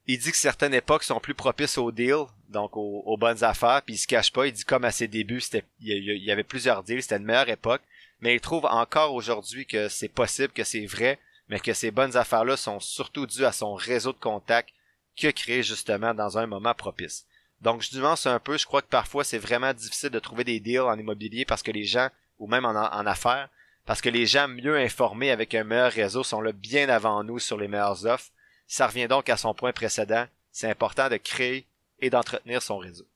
Il 0.08 0.20
dit 0.20 0.32
que 0.32 0.38
certaines 0.38 0.74
époques 0.74 1.04
sont 1.04 1.20
plus 1.20 1.34
propices 1.34 1.78
au 1.78 1.92
deal, 1.92 2.26
donc 2.50 2.78
aux, 2.78 3.18
bonnes 3.18 3.44
affaires, 3.44 3.82
puis 3.82 3.96
il 3.96 3.98
se 3.98 4.08
cache 4.08 4.32
pas, 4.32 4.48
il 4.48 4.54
dit 4.54 4.64
comme 4.64 4.86
à 4.86 4.92
ses 4.92 5.08
débuts, 5.08 5.44
il 5.80 6.24
y 6.24 6.32
avait 6.32 6.44
plusieurs 6.44 6.84
deals, 6.84 7.02
c'était 7.02 7.18
une 7.18 7.26
meilleure 7.26 7.50
époque, 7.50 7.82
mais 8.22 8.34
il 8.34 8.42
trouve 8.42 8.66
encore 8.66 9.14
aujourd'hui 9.14 9.66
que 9.66 9.90
c'est 9.90 10.08
possible, 10.08 10.54
que 10.54 10.64
c'est 10.64 10.86
vrai, 10.86 11.20
mais 11.50 11.60
que 11.60 11.74
ces 11.74 11.92
bonnes 11.92 12.16
affaires-là 12.16 12.58
sont 12.58 12.80
surtout 12.80 13.26
dues 13.26 13.46
à 13.46 13.52
son 13.52 13.76
réseau 13.76 14.14
de 14.14 14.20
contacts 14.20 14.74
qu'il 15.16 15.30
a 15.30 15.34
créé 15.34 15.62
justement 15.64 16.14
dans 16.14 16.38
un 16.38 16.46
moment 16.46 16.74
propice. 16.74 17.26
Donc 17.62 17.82
je 17.82 17.98
nuance 17.98 18.26
un 18.26 18.40
peu, 18.40 18.58
je 18.58 18.66
crois 18.66 18.82
que 18.82 18.88
parfois 18.88 19.24
c'est 19.24 19.38
vraiment 19.38 19.74
difficile 19.74 20.10
de 20.10 20.20
trouver 20.20 20.44
des 20.44 20.60
deals 20.60 20.82
en 20.82 20.98
immobilier 20.98 21.46
parce 21.46 21.64
que 21.64 21.72
les 21.72 21.86
gens, 21.86 22.10
ou 22.40 22.48
même 22.48 22.66
en, 22.66 22.76
affaires, 22.76 23.50
parce 23.86 24.02
que 24.02 24.10
les 24.10 24.26
gens 24.26 24.48
mieux 24.48 24.78
informés 24.78 25.32
avec 25.32 25.56
un 25.56 25.64
meilleur 25.64 25.92
réseau 25.92 26.24
sont 26.24 26.42
là 26.42 26.52
bien 26.52 26.90
avant 26.90 27.24
nous 27.24 27.40
sur 27.40 27.58
les 27.58 27.68
meilleures 27.68 28.06
offres. 28.06 28.30
Ça 28.68 28.88
revient 28.88 29.08
donc 29.08 29.30
à 29.30 29.38
son 29.38 29.54
point 29.54 29.72
précédent, 29.72 30.26
c'est 30.52 30.70
important 30.70 31.10
de 31.10 31.18
créer 31.18 31.66
et 32.00 32.10
d'entretenir 32.10 32.62
son 32.62 32.78
réseau. 32.78 33.08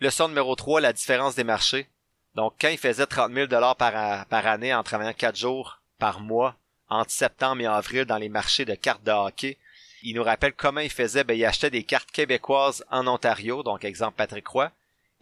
Leçon 0.00 0.28
numéro 0.28 0.54
3, 0.54 0.80
la 0.80 0.92
différence 0.92 1.34
des 1.34 1.44
marchés. 1.44 1.88
Donc, 2.34 2.54
quand 2.60 2.68
il 2.68 2.78
faisait 2.78 3.06
30 3.06 3.32
000 3.32 3.46
dollars 3.46 3.76
par, 3.76 4.26
par 4.26 4.46
année 4.46 4.74
en 4.74 4.82
travaillant 4.82 5.12
4 5.12 5.36
jours 5.36 5.80
par 5.98 6.20
mois 6.20 6.56
entre 6.88 7.10
septembre 7.10 7.62
et 7.62 7.66
avril 7.66 8.04
dans 8.04 8.18
les 8.18 8.28
marchés 8.28 8.64
de 8.64 8.74
cartes 8.74 9.02
de 9.04 9.12
hockey, 9.12 9.58
il 10.02 10.16
nous 10.16 10.24
rappelle 10.24 10.52
comment 10.52 10.80
il 10.80 10.90
faisait, 10.90 11.24
ben, 11.24 11.34
il 11.34 11.44
achetait 11.44 11.70
des 11.70 11.84
cartes 11.84 12.10
québécoises 12.10 12.84
en 12.90 13.06
Ontario, 13.06 13.62
donc 13.62 13.84
exemple 13.84 14.16
Patrick 14.16 14.46
Roy, 14.46 14.70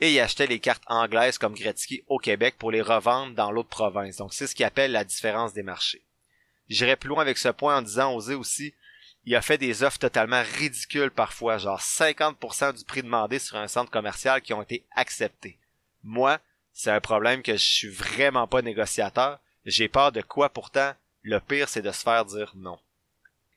et 0.00 0.12
il 0.12 0.20
achetait 0.20 0.46
les 0.46 0.60
cartes 0.60 0.82
anglaises 0.86 1.38
comme 1.38 1.54
Gretzky 1.54 2.02
au 2.08 2.18
Québec 2.18 2.56
pour 2.58 2.70
les 2.70 2.80
revendre 2.80 3.34
dans 3.34 3.50
l'autre 3.50 3.68
province. 3.68 4.16
Donc 4.16 4.32
c'est 4.32 4.46
ce 4.46 4.54
qu'il 4.54 4.64
appelle 4.64 4.92
la 4.92 5.04
différence 5.04 5.52
des 5.52 5.62
marchés. 5.62 6.02
J'irai 6.68 6.96
plus 6.96 7.08
loin 7.08 7.20
avec 7.20 7.36
ce 7.36 7.48
point 7.48 7.78
en 7.78 7.82
disant 7.82 8.14
oser 8.14 8.34
aussi, 8.34 8.74
il 9.24 9.36
a 9.36 9.42
fait 9.42 9.58
des 9.58 9.82
offres 9.82 9.98
totalement 9.98 10.42
ridicules 10.58 11.10
parfois, 11.10 11.58
genre 11.58 11.80
50% 11.80 12.78
du 12.78 12.84
prix 12.84 13.02
demandé 13.02 13.38
sur 13.38 13.56
un 13.56 13.68
centre 13.68 13.90
commercial 13.90 14.40
qui 14.40 14.54
ont 14.54 14.62
été 14.62 14.86
acceptés. 14.92 15.58
Moi, 16.02 16.38
c'est 16.72 16.90
un 16.90 17.00
problème 17.00 17.42
que 17.42 17.52
je 17.52 17.64
suis 17.64 17.88
vraiment 17.88 18.46
pas 18.46 18.62
négociateur. 18.62 19.38
J'ai 19.66 19.88
peur 19.88 20.12
de 20.12 20.22
quoi 20.22 20.48
pourtant? 20.48 20.94
Le 21.22 21.38
pire, 21.40 21.68
c'est 21.68 21.82
de 21.82 21.92
se 21.92 22.02
faire 22.02 22.24
dire 22.24 22.52
non. 22.56 22.78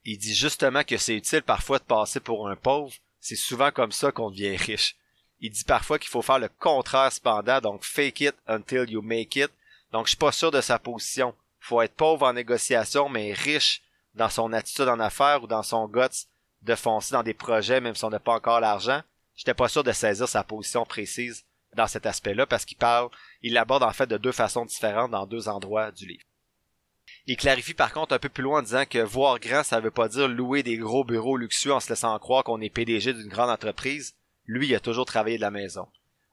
Il 0.05 0.17
dit 0.17 0.36
justement 0.36 0.83
que 0.83 0.98
c'est 0.98 1.15
utile 1.15 1.43
parfois 1.43 1.79
de 1.79 1.83
passer 1.83 2.19
pour 2.19 2.50
un 2.50 2.55
pauvre. 2.55 2.93
C'est 3.19 3.38
souvent 3.38 3.72
comme 3.72 3.93
ça 3.93 4.12
qu'on 4.12 4.31
devient 4.31 4.57
riche. 4.57 4.98
Il 5.39 5.51
dit 5.51 5.63
parfois 5.63 5.98
qu'il 5.98 6.10
faut 6.10 6.22
faire 6.22 6.39
le 6.39 6.50
contraire 6.50 7.12
cependant, 7.12 7.62
donc 7.62 7.83
fake 7.83 8.22
it 8.22 8.36
until 8.48 8.89
you 8.89 9.01
make 9.01 9.36
it. 9.36 9.51
Donc 9.91 10.07
je 10.07 10.12
suis 10.12 10.17
pas 10.17 10.31
sûr 10.31 10.51
de 10.51 10.62
sa 10.62 10.79
position. 10.79 11.33
Faut 11.60 11.81
être 11.81 11.95
pauvre 11.95 12.27
en 12.27 12.33
négociation, 12.33 13.07
mais 13.07 13.31
riche 13.31 13.81
dans 14.13 14.29
son 14.29 14.51
attitude 14.53 14.89
en 14.89 15.00
affaires 15.00 15.43
ou 15.43 15.48
dans 15.48 15.63
son 15.63 15.88
guts 15.88 16.27
de 16.62 16.75
foncer 16.75 17.13
dans 17.13 17.24
des 17.24 17.33
projets 17.33 17.81
même 17.81 17.95
si 17.95 18.03
on 18.05 18.10
n'a 18.10 18.19
pas 18.19 18.36
encore 18.36 18.60
l'argent. 18.60 19.01
J'étais 19.36 19.53
pas 19.53 19.69
sûr 19.69 19.83
de 19.83 19.91
saisir 19.91 20.27
sa 20.27 20.43
position 20.43 20.86
précise 20.86 21.45
dans 21.75 21.88
cet 21.88 22.05
aspect-là 22.05 22.45
parce 22.45 22.65
qu'il 22.65 22.77
parle, 22.77 23.10
il 23.41 23.53
l'aborde 23.53 23.83
en 23.83 23.93
fait 23.93 24.07
de 24.07 24.17
deux 24.17 24.31
façons 24.31 24.65
différentes 24.65 25.12
dans 25.12 25.25
deux 25.25 25.48
endroits 25.48 25.91
du 25.91 26.05
livre. 26.05 26.24
Il 27.25 27.37
clarifie 27.37 27.73
par 27.73 27.93
contre 27.93 28.13
un 28.13 28.19
peu 28.19 28.27
plus 28.27 28.43
loin 28.43 28.59
en 28.59 28.63
disant 28.63 28.85
que 28.85 28.99
voir 28.99 29.39
grand, 29.39 29.63
ça 29.63 29.79
veut 29.79 29.91
pas 29.91 30.09
dire 30.09 30.27
louer 30.27 30.61
des 30.61 30.75
gros 30.75 31.05
bureaux 31.05 31.37
luxueux 31.37 31.73
en 31.73 31.79
se 31.79 31.89
laissant 31.89 32.17
croire 32.19 32.43
qu'on 32.43 32.59
est 32.59 32.69
PDG 32.69 33.13
d'une 33.13 33.29
grande 33.29 33.49
entreprise. 33.49 34.13
Lui, 34.45 34.67
il 34.67 34.75
a 34.75 34.81
toujours 34.81 35.05
travaillé 35.05 35.37
de 35.37 35.41
la 35.41 35.51
maison. 35.51 35.87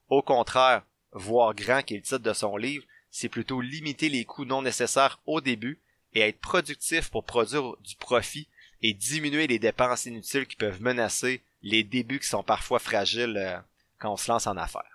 Au 0.09 0.21
contraire, 0.21 0.83
voir 1.13 1.55
grand, 1.55 1.81
qui 1.81 1.93
est 1.93 1.97
le 1.97 2.03
titre 2.03 2.17
de 2.17 2.33
son 2.33 2.57
livre, 2.57 2.83
c'est 3.09 3.29
plutôt 3.29 3.61
limiter 3.61 4.09
les 4.09 4.25
coûts 4.25 4.43
non 4.43 4.61
nécessaires 4.61 5.21
au 5.25 5.39
début 5.39 5.79
et 6.13 6.21
être 6.21 6.39
productif 6.39 7.09
pour 7.09 7.23
produire 7.23 7.77
du 7.77 7.95
profit 7.95 8.49
et 8.81 8.93
diminuer 8.93 9.47
les 9.47 9.59
dépenses 9.59 10.05
inutiles 10.05 10.45
qui 10.45 10.57
peuvent 10.57 10.81
menacer 10.81 11.41
les 11.61 11.83
débuts 11.83 12.19
qui 12.19 12.27
sont 12.27 12.43
parfois 12.43 12.79
fragiles 12.79 13.37
euh, 13.37 13.57
quand 13.99 14.11
on 14.11 14.17
se 14.17 14.29
lance 14.29 14.47
en 14.47 14.57
affaires 14.57 14.90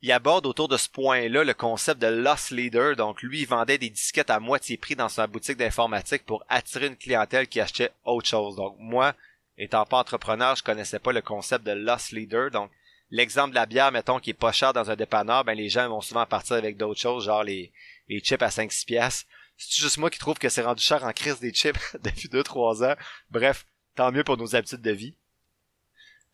il 0.00 0.12
aborde 0.12 0.46
autour 0.46 0.68
de 0.68 0.76
ce 0.76 0.88
point-là 0.88 1.42
le 1.42 1.54
concept 1.54 2.00
de 2.00 2.06
loss 2.06 2.50
leader. 2.50 2.94
Donc, 2.94 3.22
lui, 3.22 3.40
il 3.40 3.48
vendait 3.48 3.78
des 3.78 3.90
disquettes 3.90 4.30
à 4.30 4.38
moitié 4.38 4.76
prix 4.76 4.94
dans 4.94 5.08
sa 5.08 5.26
boutique 5.26 5.56
d'informatique 5.56 6.24
pour 6.24 6.44
attirer 6.48 6.86
une 6.86 6.96
clientèle 6.96 7.48
qui 7.48 7.60
achetait 7.60 7.90
autre 8.04 8.28
chose. 8.28 8.56
Donc, 8.56 8.76
moi, 8.78 9.14
étant 9.56 9.84
pas 9.86 9.98
entrepreneur, 9.98 10.54
je 10.54 10.62
connaissais 10.62 11.00
pas 11.00 11.12
le 11.12 11.22
concept 11.22 11.66
de 11.66 11.72
loss 11.72 12.12
leader. 12.12 12.50
Donc, 12.50 12.70
l'exemple 13.10 13.50
de 13.50 13.56
la 13.56 13.66
bière, 13.66 13.90
mettons, 13.90 14.20
qui 14.20 14.30
est 14.30 14.34
pas 14.34 14.52
cher 14.52 14.72
dans 14.72 14.90
un 14.90 14.96
dépanneur, 14.96 15.44
ben, 15.44 15.54
les 15.54 15.68
gens 15.68 15.88
vont 15.88 16.00
souvent 16.00 16.26
partir 16.26 16.56
avec 16.56 16.76
d'autres 16.76 17.00
choses, 17.00 17.24
genre 17.24 17.42
les, 17.42 17.72
les 18.08 18.20
chips 18.20 18.42
à 18.42 18.48
5-6 18.48 18.86
piastres. 18.86 19.28
C'est 19.56 19.82
juste 19.82 19.98
moi 19.98 20.10
qui 20.10 20.20
trouve 20.20 20.38
que 20.38 20.48
c'est 20.48 20.62
rendu 20.62 20.82
cher 20.82 21.02
en 21.02 21.12
crise 21.12 21.40
des 21.40 21.52
chips 21.52 21.96
depuis 22.04 22.28
2-3 22.28 22.92
ans. 22.92 22.96
Bref, 23.30 23.66
tant 23.96 24.12
mieux 24.12 24.22
pour 24.22 24.36
nos 24.36 24.54
habitudes 24.54 24.82
de 24.82 24.92
vie. 24.92 25.14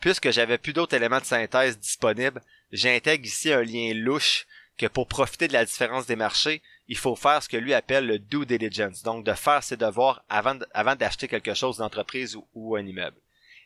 Puisque 0.01 0.31
j'avais 0.31 0.59
plus 0.59 0.73
d'autres 0.73 0.97
éléments 0.97 1.21
de 1.21 1.25
synthèse 1.25 1.79
disponibles, 1.79 2.43
j'intègre 2.73 3.27
ici 3.27 3.53
un 3.53 3.63
lien 3.63 3.93
louche 3.95 4.47
que 4.77 4.87
pour 4.87 5.09
profiter 5.09 5.49
de 5.49 5.53
la 5.53 5.65
différence 5.65 6.07
des 6.07 6.17
marchés, 6.17 6.63
il 6.89 6.97
faut 6.97 7.17
faire 7.17 7.43
ce 7.43 7.49
que 7.49 7.57
lui 7.57 7.75
appelle 7.75 8.07
le 8.07 8.19
due 8.19 8.47
diligence, 8.47 9.03
donc 9.03 9.25
de 9.25 9.33
faire 9.33 9.63
ses 9.63 9.77
devoirs 9.77 10.25
avant, 10.29 10.97
d'acheter 10.97 11.29
quelque 11.29 11.55
chose 11.55 11.79
d'entreprise 11.79 12.37
ou, 12.55 12.77
un 12.77 12.85
immeuble. 12.85 13.17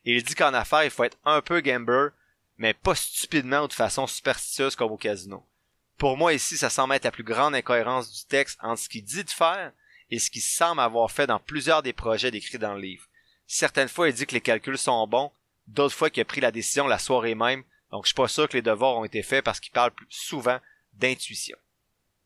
il 0.04 0.22
dit 0.22 0.34
qu'en 0.34 0.54
affaires, 0.54 0.84
il 0.84 0.90
faut 0.90 1.04
être 1.04 1.18
un 1.24 1.40
peu 1.40 1.60
gambler, 1.60 2.08
mais 2.58 2.74
pas 2.74 2.94
stupidement 2.94 3.64
ou 3.64 3.68
de 3.68 3.72
façon 3.72 4.06
superstitieuse 4.06 4.76
comme 4.76 4.92
au 4.92 4.96
casino. 4.96 5.44
Pour 5.96 6.16
moi 6.16 6.32
ici, 6.32 6.56
ça 6.56 6.70
semble 6.70 6.94
être 6.94 7.04
la 7.04 7.10
plus 7.10 7.24
grande 7.24 7.54
incohérence 7.54 8.12
du 8.12 8.24
texte 8.26 8.58
entre 8.62 8.80
ce 8.80 8.88
qu'il 8.88 9.04
dit 9.04 9.24
de 9.24 9.30
faire 9.30 9.72
et 10.10 10.18
ce 10.18 10.30
qu'il 10.30 10.42
semble 10.42 10.80
avoir 10.80 11.10
fait 11.10 11.26
dans 11.26 11.40
plusieurs 11.40 11.82
des 11.82 11.92
projets 11.92 12.30
décrits 12.30 12.58
dans 12.58 12.74
le 12.74 12.80
livre. 12.80 13.04
Certaines 13.46 13.88
fois, 13.88 14.08
il 14.08 14.14
dit 14.14 14.26
que 14.26 14.34
les 14.34 14.40
calculs 14.40 14.78
sont 14.78 15.06
bons, 15.06 15.32
d'autres 15.68 15.94
fois 15.94 16.10
qu'il 16.10 16.20
a 16.20 16.24
pris 16.24 16.40
la 16.40 16.50
décision 16.50 16.86
la 16.86 16.98
soirée 16.98 17.34
même, 17.34 17.62
donc 17.90 18.04
je 18.04 18.08
suis 18.08 18.14
pas 18.14 18.28
sûr 18.28 18.48
que 18.48 18.56
les 18.56 18.62
devoirs 18.62 18.96
ont 18.96 19.04
été 19.04 19.22
faits 19.22 19.44
parce 19.44 19.60
qu'il 19.60 19.72
parle 19.72 19.92
souvent 20.08 20.58
d'intuition. 20.94 21.56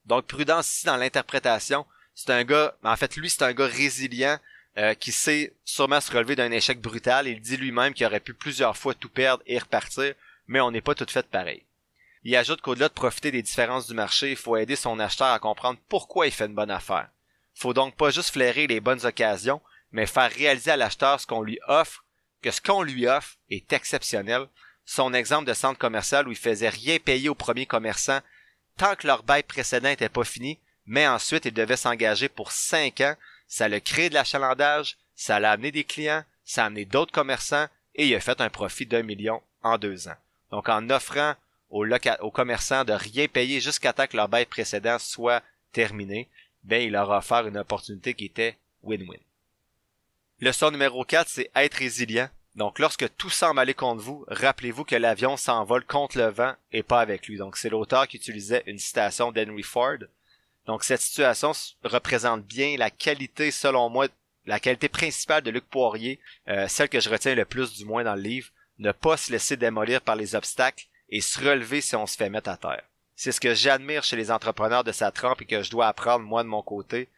Donc 0.06 0.26
prudence 0.26 0.74
ici 0.74 0.86
dans 0.86 0.96
l'interprétation, 0.96 1.86
c'est 2.14 2.30
un 2.30 2.44
gars, 2.44 2.76
en 2.82 2.96
fait 2.96 3.16
lui 3.16 3.30
c'est 3.30 3.42
un 3.42 3.52
gars 3.52 3.66
résilient 3.66 4.38
euh, 4.78 4.94
qui 4.94 5.12
sait 5.12 5.54
sûrement 5.64 6.00
se 6.00 6.10
relever 6.10 6.34
d'un 6.34 6.50
échec 6.50 6.80
brutal. 6.80 7.28
Il 7.28 7.40
dit 7.40 7.58
lui-même 7.58 7.92
qu'il 7.92 8.06
aurait 8.06 8.20
pu 8.20 8.32
plusieurs 8.32 8.76
fois 8.76 8.94
tout 8.94 9.10
perdre 9.10 9.42
et 9.46 9.58
repartir, 9.58 10.14
mais 10.46 10.60
on 10.60 10.70
n'est 10.70 10.80
pas 10.80 10.94
tout 10.94 11.06
fait 11.08 11.26
pareil. 11.26 11.64
Il 12.24 12.34
ajoute 12.36 12.62
qu'au-delà 12.62 12.88
de 12.88 12.94
profiter 12.94 13.30
des 13.30 13.42
différences 13.42 13.86
du 13.86 13.94
marché, 13.94 14.30
il 14.30 14.36
faut 14.36 14.56
aider 14.56 14.76
son 14.76 14.98
acheteur 14.98 15.28
à 15.28 15.38
comprendre 15.38 15.78
pourquoi 15.88 16.26
il 16.26 16.32
fait 16.32 16.46
une 16.46 16.54
bonne 16.54 16.70
affaire. 16.70 17.10
Faut 17.54 17.74
donc 17.74 17.96
pas 17.96 18.10
juste 18.10 18.30
flairer 18.30 18.66
les 18.66 18.80
bonnes 18.80 19.04
occasions, 19.04 19.60
mais 19.90 20.06
faire 20.06 20.30
réaliser 20.30 20.70
à 20.70 20.76
l'acheteur 20.76 21.20
ce 21.20 21.26
qu'on 21.26 21.42
lui 21.42 21.58
offre, 21.66 22.04
que 22.42 22.50
ce 22.50 22.60
qu'on 22.60 22.82
lui 22.82 23.06
offre 23.06 23.36
est 23.50 23.72
exceptionnel, 23.72 24.48
son 24.84 25.14
exemple 25.14 25.48
de 25.48 25.54
centre 25.54 25.78
commercial 25.78 26.26
où 26.26 26.32
il 26.32 26.36
faisait 26.36 26.68
rien 26.68 26.98
payer 26.98 27.28
aux 27.28 27.34
premiers 27.34 27.66
commerçants 27.66 28.20
tant 28.76 28.96
que 28.96 29.06
leur 29.06 29.22
bail 29.22 29.42
précédent 29.42 29.88
n'était 29.88 30.08
pas 30.08 30.24
fini, 30.24 30.58
mais 30.86 31.06
ensuite 31.06 31.44
il 31.44 31.54
devait 31.54 31.76
s'engager 31.76 32.28
pour 32.28 32.52
cinq 32.52 33.00
ans, 33.00 33.16
ça 33.46 33.68
l'a 33.68 33.80
créé 33.80 34.08
de 34.08 34.14
l'achalandage, 34.14 34.96
ça 35.14 35.38
l'a 35.38 35.52
amené 35.52 35.70
des 35.70 35.84
clients, 35.84 36.24
ça 36.44 36.64
a 36.64 36.66
amené 36.66 36.84
d'autres 36.84 37.12
commerçants 37.12 37.68
et 37.94 38.08
il 38.08 38.14
a 38.14 38.20
fait 38.20 38.40
un 38.40 38.50
profit 38.50 38.86
d'un 38.86 39.02
million 39.02 39.42
en 39.62 39.78
deux 39.78 40.08
ans. 40.08 40.16
Donc 40.50 40.68
en 40.68 40.90
offrant 40.90 41.34
aux, 41.70 41.86
aux 42.20 42.30
commerçants 42.30 42.84
de 42.84 42.92
rien 42.92 43.28
payer 43.28 43.60
jusqu'à 43.60 43.92
temps 43.92 44.06
que 44.06 44.16
leur 44.16 44.28
bail 44.28 44.46
précédent 44.46 44.98
soit 44.98 45.42
terminé, 45.72 46.28
ben 46.64 46.82
il 46.82 46.92
leur 46.92 47.10
a 47.12 47.18
offert 47.18 47.46
une 47.46 47.58
opportunité 47.58 48.14
qui 48.14 48.26
était 48.26 48.58
win-win. 48.82 49.20
Leçon 50.42 50.72
numéro 50.72 51.04
4, 51.04 51.28
c'est 51.28 51.50
être 51.54 51.76
résilient. 51.76 52.28
Donc, 52.56 52.80
lorsque 52.80 53.06
tout 53.16 53.30
semble 53.30 53.60
aller 53.60 53.74
contre 53.74 54.02
vous, 54.02 54.24
rappelez-vous 54.26 54.82
que 54.82 54.96
l'avion 54.96 55.36
s'envole 55.36 55.84
contre 55.84 56.18
le 56.18 56.30
vent 56.30 56.56
et 56.72 56.82
pas 56.82 57.00
avec 57.00 57.28
lui. 57.28 57.36
Donc, 57.36 57.56
c'est 57.56 57.68
l'auteur 57.68 58.08
qui 58.08 58.16
utilisait 58.16 58.64
une 58.66 58.80
citation 58.80 59.30
d'Henry 59.30 59.62
Ford. 59.62 59.98
Donc, 60.66 60.82
cette 60.82 61.00
situation 61.00 61.52
représente 61.84 62.44
bien 62.44 62.76
la 62.76 62.90
qualité, 62.90 63.52
selon 63.52 63.88
moi, 63.88 64.08
la 64.44 64.58
qualité 64.58 64.88
principale 64.88 65.44
de 65.44 65.52
Luc 65.52 65.64
Poirier, 65.66 66.18
euh, 66.48 66.66
celle 66.66 66.88
que 66.88 66.98
je 66.98 67.08
retiens 67.08 67.36
le 67.36 67.44
plus 67.44 67.74
du 67.74 67.84
moins 67.84 68.02
dans 68.02 68.16
le 68.16 68.22
livre, 68.22 68.48
ne 68.80 68.90
pas 68.90 69.16
se 69.16 69.30
laisser 69.30 69.56
démolir 69.56 70.00
par 70.00 70.16
les 70.16 70.34
obstacles 70.34 70.86
et 71.08 71.20
se 71.20 71.38
relever 71.38 71.80
si 71.80 71.94
on 71.94 72.08
se 72.08 72.16
fait 72.16 72.30
mettre 72.30 72.50
à 72.50 72.56
terre. 72.56 72.82
C'est 73.14 73.30
ce 73.30 73.40
que 73.40 73.54
j'admire 73.54 74.02
chez 74.02 74.16
les 74.16 74.32
entrepreneurs 74.32 74.82
de 74.82 74.90
sa 74.90 75.12
trempe 75.12 75.42
et 75.42 75.46
que 75.46 75.62
je 75.62 75.70
dois 75.70 75.86
apprendre 75.86 76.24
moi 76.24 76.42
de 76.42 76.48
mon 76.48 76.62
côté. 76.62 77.08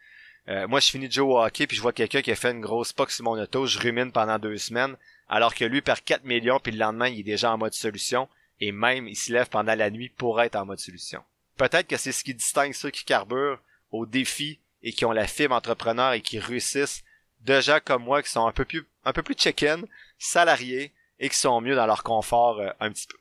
Euh, 0.47 0.67
moi, 0.67 0.79
je 0.79 0.89
finis 0.89 1.07
de 1.07 1.13
jouer 1.13 1.33
au 1.33 1.39
hockey 1.39 1.67
puis 1.67 1.75
je 1.75 1.81
vois 1.81 1.93
quelqu'un 1.93 2.21
qui 2.21 2.31
a 2.31 2.35
fait 2.35 2.51
une 2.51 2.61
grosse 2.61 2.93
poque 2.93 3.11
sur 3.11 3.23
mon 3.23 3.41
auto, 3.41 3.65
je 3.65 3.79
rumine 3.79 4.11
pendant 4.11 4.37
deux 4.37 4.57
semaines 4.57 4.95
alors 5.27 5.55
que 5.55 5.65
lui 5.65 5.81
perd 5.81 6.01
4 6.01 6.23
millions 6.23 6.59
puis 6.59 6.71
le 6.71 6.77
lendemain 6.77 7.07
il 7.07 7.21
est 7.21 7.23
déjà 7.23 7.51
en 7.51 7.57
mode 7.57 7.73
solution 7.73 8.29
et 8.59 8.71
même 8.71 9.07
il 9.07 9.15
se 9.15 9.33
lève 9.33 9.49
pendant 9.49 9.75
la 9.75 9.89
nuit 9.89 10.09
pour 10.09 10.41
être 10.41 10.55
en 10.55 10.65
mode 10.65 10.79
solution. 10.79 11.23
Peut-être 11.57 11.87
que 11.87 11.97
c'est 11.97 12.11
ce 12.11 12.23
qui 12.23 12.33
distingue 12.33 12.73
ceux 12.73 12.91
qui 12.91 13.05
carburent 13.05 13.59
au 13.91 14.05
défi 14.05 14.59
et 14.83 14.93
qui 14.93 15.05
ont 15.05 15.11
la 15.11 15.27
fibre 15.27 15.55
entrepreneur 15.55 16.13
et 16.13 16.21
qui 16.21 16.39
réussissent 16.39 17.03
de 17.41 17.59
gens 17.61 17.79
comme 17.83 18.03
moi 18.03 18.21
qui 18.21 18.29
sont 18.29 18.45
un 18.45 18.51
peu 18.51 18.65
plus 18.65 18.85
un 19.03 19.13
peu 19.13 19.23
plus 19.23 19.35
chicken, 19.37 19.85
salariés 20.17 20.91
et 21.19 21.29
qui 21.29 21.37
sont 21.37 21.61
mieux 21.61 21.75
dans 21.75 21.85
leur 21.85 22.03
confort 22.03 22.59
euh, 22.59 22.69
un 22.79 22.91
petit 22.91 23.07
peu. 23.07 23.17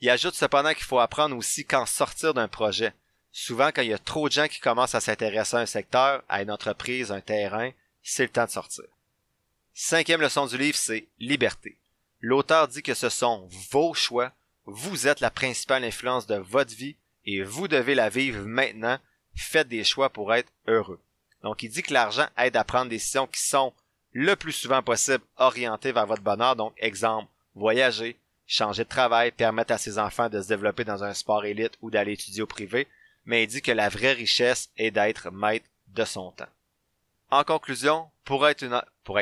Il 0.00 0.10
ajoute 0.10 0.34
cependant 0.34 0.74
qu'il 0.74 0.84
faut 0.84 0.98
apprendre 0.98 1.36
aussi 1.36 1.64
quand 1.64 1.86
sortir 1.86 2.34
d'un 2.34 2.48
projet. 2.48 2.92
Souvent 3.38 3.70
quand 3.70 3.82
il 3.82 3.90
y 3.90 3.92
a 3.92 3.98
trop 3.98 4.30
de 4.30 4.32
gens 4.32 4.48
qui 4.48 4.60
commencent 4.60 4.94
à 4.94 5.00
s'intéresser 5.02 5.56
à 5.56 5.60
un 5.60 5.66
secteur, 5.66 6.24
à 6.26 6.40
une 6.40 6.50
entreprise, 6.50 7.12
un 7.12 7.20
terrain, 7.20 7.70
c'est 8.02 8.22
le 8.22 8.30
temps 8.30 8.46
de 8.46 8.50
sortir. 8.50 8.86
Cinquième 9.74 10.22
leçon 10.22 10.46
du 10.46 10.56
livre, 10.56 10.78
c'est 10.78 11.06
liberté. 11.18 11.76
L'auteur 12.22 12.66
dit 12.66 12.82
que 12.82 12.94
ce 12.94 13.10
sont 13.10 13.46
vos 13.70 13.92
choix, 13.92 14.32
vous 14.64 15.06
êtes 15.06 15.20
la 15.20 15.30
principale 15.30 15.84
influence 15.84 16.26
de 16.26 16.36
votre 16.36 16.74
vie 16.74 16.96
et 17.26 17.42
vous 17.42 17.68
devez 17.68 17.94
la 17.94 18.08
vivre 18.08 18.42
maintenant. 18.46 18.98
Faites 19.34 19.68
des 19.68 19.84
choix 19.84 20.08
pour 20.08 20.32
être 20.32 20.50
heureux. 20.66 21.02
Donc 21.42 21.62
il 21.62 21.68
dit 21.68 21.82
que 21.82 21.92
l'argent 21.92 22.28
aide 22.38 22.56
à 22.56 22.64
prendre 22.64 22.88
des 22.88 22.96
décisions 22.96 23.26
qui 23.26 23.42
sont 23.42 23.74
le 24.12 24.34
plus 24.34 24.52
souvent 24.52 24.82
possible 24.82 25.24
orientées 25.36 25.92
vers 25.92 26.06
votre 26.06 26.22
bonheur. 26.22 26.56
Donc 26.56 26.72
exemple, 26.78 27.30
voyager, 27.54 28.18
changer 28.46 28.84
de 28.84 28.88
travail, 28.88 29.30
permettre 29.30 29.74
à 29.74 29.78
ses 29.78 29.98
enfants 29.98 30.30
de 30.30 30.40
se 30.40 30.48
développer 30.48 30.84
dans 30.84 31.04
un 31.04 31.12
sport 31.12 31.44
élite 31.44 31.76
ou 31.82 31.90
d'aller 31.90 32.12
étudier 32.12 32.40
au 32.40 32.46
privé. 32.46 32.88
Mais 33.26 33.42
il 33.42 33.46
dit 33.48 33.62
que 33.62 33.72
la 33.72 33.88
vraie 33.88 34.12
richesse 34.12 34.70
est 34.76 34.90
d'être 34.90 35.30
maître 35.30 35.66
de 35.88 36.04
son 36.04 36.30
temps. 36.32 36.48
En 37.30 37.44
conclusion, 37.44 38.08
pour 38.24 38.46
être, 38.48 38.62
une, 38.62 38.80
pour 39.02 39.18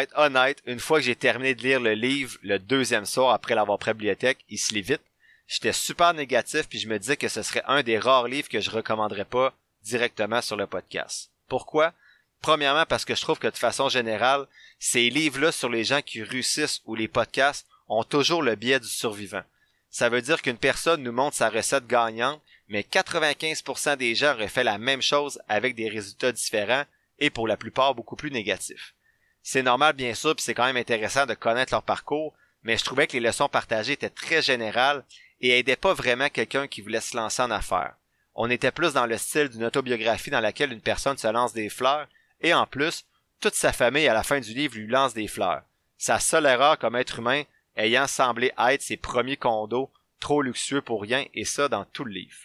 être 0.00 0.12
honnête, 0.16 0.62
une 0.66 0.80
fois 0.80 0.98
que 0.98 1.04
j'ai 1.04 1.16
terminé 1.16 1.54
de 1.54 1.62
lire 1.62 1.80
le 1.80 1.92
livre 1.92 2.38
le 2.42 2.58
deuxième 2.58 3.04
soir 3.04 3.34
après 3.34 3.54
l'avoir 3.54 3.78
pris 3.78 3.90
à 3.90 3.92
la 3.92 3.98
bibliothèque, 3.98 4.44
il 4.48 4.58
se 4.58 4.72
lit 4.72 4.82
vite, 4.82 5.02
j'étais 5.46 5.72
super 5.72 6.14
négatif 6.14 6.68
puis 6.68 6.78
je 6.78 6.88
me 6.88 6.98
disais 6.98 7.16
que 7.16 7.28
ce 7.28 7.42
serait 7.42 7.62
un 7.66 7.82
des 7.82 7.98
rares 7.98 8.28
livres 8.28 8.48
que 8.48 8.60
je 8.60 8.70
recommanderais 8.70 9.26
pas 9.26 9.54
directement 9.82 10.40
sur 10.40 10.56
le 10.56 10.66
podcast. 10.66 11.30
Pourquoi? 11.48 11.92
Premièrement 12.40 12.86
parce 12.86 13.04
que 13.04 13.14
je 13.14 13.20
trouve 13.20 13.38
que 13.38 13.48
de 13.48 13.56
façon 13.56 13.88
générale, 13.88 14.46
ces 14.78 15.10
livres-là 15.10 15.52
sur 15.52 15.68
les 15.68 15.84
gens 15.84 16.02
qui 16.02 16.22
réussissent 16.22 16.80
ou 16.86 16.94
les 16.94 17.08
podcasts 17.08 17.66
ont 17.88 18.04
toujours 18.04 18.42
le 18.42 18.54
biais 18.56 18.80
du 18.80 18.88
survivant. 18.88 19.42
Ça 19.90 20.08
veut 20.08 20.22
dire 20.22 20.40
qu'une 20.40 20.56
personne 20.56 21.02
nous 21.02 21.12
montre 21.12 21.36
sa 21.36 21.50
recette 21.50 21.86
gagnante, 21.86 22.40
mais 22.68 22.82
95% 22.82 23.96
des 23.96 24.14
gens 24.14 24.32
auraient 24.32 24.48
fait 24.48 24.64
la 24.64 24.78
même 24.78 25.02
chose 25.02 25.40
avec 25.48 25.74
des 25.74 25.88
résultats 25.88 26.32
différents 26.32 26.84
et 27.18 27.30
pour 27.30 27.46
la 27.46 27.56
plupart 27.56 27.94
beaucoup 27.94 28.16
plus 28.16 28.30
négatifs. 28.30 28.94
C'est 29.42 29.62
normal 29.62 29.94
bien 29.94 30.14
sûr, 30.14 30.34
puis 30.34 30.44
c'est 30.44 30.54
quand 30.54 30.66
même 30.66 30.76
intéressant 30.76 31.26
de 31.26 31.34
connaître 31.34 31.72
leur 31.72 31.82
parcours, 31.82 32.34
mais 32.62 32.76
je 32.78 32.84
trouvais 32.84 33.06
que 33.06 33.14
les 33.14 33.20
leçons 33.20 33.48
partagées 33.48 33.92
étaient 33.92 34.08
très 34.08 34.42
générales 34.42 35.04
et 35.40 35.58
aidaient 35.58 35.76
pas 35.76 35.94
vraiment 35.94 36.28
quelqu'un 36.28 36.68
qui 36.68 36.80
voulait 36.80 37.00
se 37.00 37.16
lancer 37.16 37.42
en 37.42 37.50
affaires. 37.50 37.96
On 38.34 38.48
était 38.48 38.70
plus 38.70 38.94
dans 38.94 39.06
le 39.06 39.18
style 39.18 39.48
d'une 39.48 39.64
autobiographie 39.64 40.30
dans 40.30 40.40
laquelle 40.40 40.72
une 40.72 40.80
personne 40.80 41.18
se 41.18 41.26
lance 41.26 41.52
des 41.52 41.68
fleurs, 41.68 42.08
et 42.40 42.54
en 42.54 42.66
plus, 42.66 43.04
toute 43.40 43.54
sa 43.54 43.72
famille 43.72 44.08
à 44.08 44.14
la 44.14 44.22
fin 44.22 44.40
du 44.40 44.54
livre 44.54 44.76
lui 44.76 44.86
lance 44.86 45.14
des 45.14 45.28
fleurs. 45.28 45.62
Sa 45.98 46.18
seule 46.18 46.46
erreur 46.46 46.78
comme 46.78 46.96
être 46.96 47.18
humain 47.18 47.42
ayant 47.76 48.06
semblé 48.06 48.52
être 48.58 48.82
ses 48.82 48.96
premiers 48.96 49.36
condos, 49.36 49.90
trop 50.20 50.42
luxueux 50.42 50.82
pour 50.82 51.02
rien, 51.02 51.24
et 51.34 51.44
ça 51.44 51.68
dans 51.68 51.84
tout 51.84 52.04
le 52.04 52.12
livre. 52.12 52.38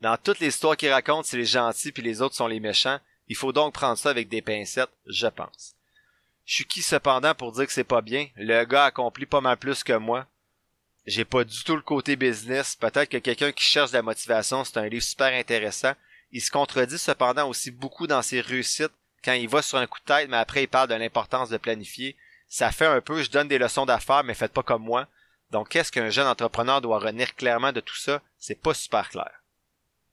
Dans 0.00 0.16
toutes 0.16 0.38
les 0.38 0.48
histoires 0.48 0.76
qu'il 0.76 0.90
raconte, 0.90 1.24
c'est 1.24 1.36
les 1.36 1.44
gentils 1.44 1.92
puis 1.92 2.02
les 2.02 2.22
autres 2.22 2.36
sont 2.36 2.46
les 2.46 2.60
méchants, 2.60 3.00
il 3.28 3.36
faut 3.36 3.52
donc 3.52 3.74
prendre 3.74 3.98
ça 3.98 4.10
avec 4.10 4.28
des 4.28 4.42
pincettes, 4.42 4.92
je 5.06 5.26
pense. 5.26 5.74
Je 6.44 6.54
suis 6.54 6.64
qui 6.64 6.82
cependant 6.82 7.34
pour 7.34 7.52
dire 7.52 7.66
que 7.66 7.72
c'est 7.72 7.84
pas 7.84 8.00
bien, 8.00 8.28
le 8.36 8.64
gars 8.64 8.86
accomplit 8.86 9.26
pas 9.26 9.40
mal 9.40 9.56
plus 9.56 9.82
que 9.84 9.92
moi, 9.92 10.26
j'ai 11.08 11.24
pas 11.24 11.42
du 11.42 11.64
tout 11.64 11.74
le 11.74 11.82
côté 11.82 12.16
business. 12.16 12.76
Peut-être 12.76 13.08
que 13.08 13.16
quelqu'un 13.16 13.50
qui 13.50 13.64
cherche 13.64 13.92
de 13.92 13.96
la 13.96 14.02
motivation, 14.02 14.62
c'est 14.62 14.76
un 14.76 14.88
livre 14.88 15.02
super 15.02 15.32
intéressant. 15.32 15.94
Il 16.32 16.42
se 16.42 16.50
contredit 16.50 16.98
cependant 16.98 17.48
aussi 17.48 17.70
beaucoup 17.70 18.06
dans 18.06 18.20
ses 18.20 18.42
réussites 18.42 18.92
quand 19.24 19.32
il 19.32 19.48
va 19.48 19.62
sur 19.62 19.78
un 19.78 19.86
coup 19.86 19.98
de 20.00 20.04
tête, 20.04 20.28
mais 20.28 20.36
après 20.36 20.64
il 20.64 20.68
parle 20.68 20.88
de 20.88 20.94
l'importance 20.94 21.48
de 21.48 21.56
planifier. 21.56 22.14
Ça 22.46 22.70
fait 22.72 22.86
un 22.86 23.00
peu, 23.00 23.22
je 23.22 23.30
donne 23.30 23.48
des 23.48 23.58
leçons 23.58 23.86
d'affaires, 23.86 24.22
mais 24.22 24.34
faites 24.34 24.52
pas 24.52 24.62
comme 24.62 24.82
moi. 24.82 25.06
Donc 25.50 25.70
qu'est-ce 25.70 25.90
qu'un 25.90 26.10
jeune 26.10 26.26
entrepreneur 26.26 26.82
doit 26.82 26.98
retenir 26.98 27.34
clairement 27.34 27.72
de 27.72 27.80
tout 27.80 27.96
ça? 27.96 28.20
C'est 28.38 28.60
pas 28.60 28.74
super 28.74 29.08
clair. 29.08 29.37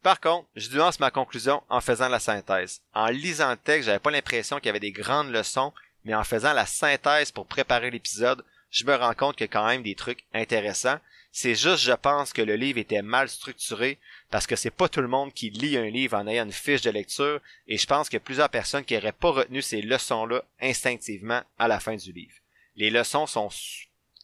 Par 0.05 0.21
contre, 0.21 0.47
je 0.55 0.69
nuance 0.69 0.99
ma 0.99 1.09
conclusion 1.09 1.63
en 1.67 1.81
faisant 1.81 2.09
la 2.09 2.19
synthèse. 2.19 2.79
En 2.93 3.07
lisant 3.07 3.49
le 3.49 3.57
texte, 3.57 3.87
j'avais 3.87 3.97
pas 3.97 4.11
l'impression 4.11 4.57
qu'il 4.57 4.67
y 4.67 4.69
avait 4.69 4.79
des 4.79 4.91
grandes 4.91 5.31
leçons, 5.31 5.73
mais 6.03 6.13
en 6.13 6.23
faisant 6.23 6.53
la 6.53 6.67
synthèse 6.67 7.31
pour 7.31 7.47
préparer 7.47 7.89
l'épisode, 7.89 8.45
je 8.69 8.85
me 8.85 8.93
rends 8.93 9.15
compte 9.15 9.35
qu'il 9.35 9.45
y 9.45 9.49
a 9.49 9.51
quand 9.51 9.65
même 9.65 9.81
des 9.81 9.95
trucs 9.95 10.23
intéressants. 10.31 10.99
C'est 11.31 11.55
juste, 11.55 11.79
je 11.79 11.91
pense 11.91 12.33
que 12.33 12.43
le 12.43 12.55
livre 12.55 12.77
était 12.77 13.01
mal 13.01 13.29
structuré 13.29 13.97
parce 14.29 14.45
que 14.45 14.55
c'est 14.55 14.69
pas 14.69 14.89
tout 14.89 15.01
le 15.01 15.07
monde 15.07 15.33
qui 15.33 15.49
lit 15.49 15.75
un 15.75 15.89
livre 15.89 16.15
en 16.15 16.27
ayant 16.27 16.45
une 16.45 16.51
fiche 16.51 16.83
de 16.83 16.91
lecture 16.91 17.41
et 17.67 17.79
je 17.79 17.87
pense 17.87 18.07
qu'il 18.07 18.17
y 18.17 18.21
a 18.21 18.25
plusieurs 18.25 18.49
personnes 18.49 18.85
qui 18.85 18.93
n'auraient 18.93 19.11
pas 19.11 19.31
retenu 19.31 19.63
ces 19.63 19.81
leçons-là 19.81 20.43
instinctivement 20.61 21.41
à 21.57 21.67
la 21.67 21.79
fin 21.79 21.95
du 21.95 22.11
livre. 22.11 22.35
Les 22.75 22.91
leçons 22.91 23.25
sont 23.25 23.49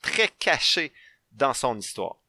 très 0.04 0.28
cachées 0.28 0.94
dans 1.32 1.56
son 1.56 1.76
histoire. 1.80 2.21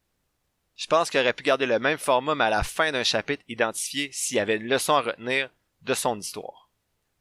Je 0.75 0.87
pense 0.87 1.09
qu'il 1.09 1.19
aurait 1.19 1.33
pu 1.33 1.43
garder 1.43 1.65
le 1.65 1.79
même 1.79 1.97
format 1.97 2.35
mais 2.35 2.45
à 2.45 2.49
la 2.49 2.63
fin 2.63 2.91
d'un 2.91 3.03
chapitre 3.03 3.43
identifié 3.47 4.09
s'il 4.11 4.37
y 4.37 4.39
avait 4.39 4.57
une 4.57 4.67
leçon 4.67 4.95
à 4.95 5.01
retenir 5.01 5.49
de 5.81 5.93
son 5.93 6.19
histoire. 6.19 6.69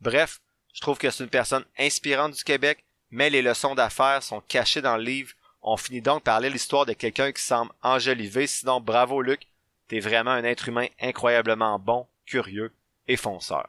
Bref, 0.00 0.40
je 0.72 0.80
trouve 0.80 0.98
que 0.98 1.10
c'est 1.10 1.24
une 1.24 1.30
personne 1.30 1.64
inspirante 1.78 2.34
du 2.34 2.44
Québec 2.44 2.84
mais 3.12 3.28
les 3.28 3.42
leçons 3.42 3.74
d'affaires 3.74 4.22
sont 4.22 4.40
cachées 4.40 4.80
dans 4.80 4.96
le 4.96 5.04
livre. 5.04 5.32
On 5.60 5.76
finit 5.76 6.00
donc 6.00 6.24
par 6.24 6.40
lire 6.40 6.50
l'histoire 6.50 6.86
de 6.86 6.94
quelqu'un 6.94 7.30
qui 7.30 7.42
semble 7.42 7.70
enjolivé, 7.82 8.46
sinon 8.46 8.80
bravo 8.80 9.20
Luc, 9.20 9.46
t'es 9.86 10.00
vraiment 10.00 10.30
un 10.30 10.44
être 10.44 10.68
humain 10.68 10.86
incroyablement 11.00 11.78
bon, 11.78 12.08
curieux 12.26 12.72
et 13.06 13.16
fonceur. 13.16 13.68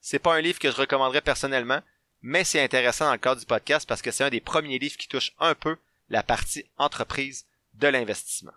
C'est 0.00 0.20
pas 0.20 0.34
un 0.34 0.40
livre 0.40 0.60
que 0.60 0.70
je 0.70 0.76
recommanderais 0.76 1.20
personnellement, 1.20 1.82
mais 2.22 2.44
c'est 2.44 2.62
intéressant 2.62 3.06
dans 3.06 3.12
le 3.12 3.18
cadre 3.18 3.40
du 3.40 3.46
podcast 3.46 3.86
parce 3.86 4.00
que 4.00 4.12
c'est 4.12 4.24
un 4.24 4.30
des 4.30 4.40
premiers 4.40 4.78
livres 4.78 4.96
qui 4.96 5.08
touche 5.08 5.32
un 5.40 5.54
peu 5.54 5.76
la 6.08 6.22
partie 6.22 6.64
entreprise 6.78 7.46
de 7.74 7.88
l'investissement. 7.88 8.52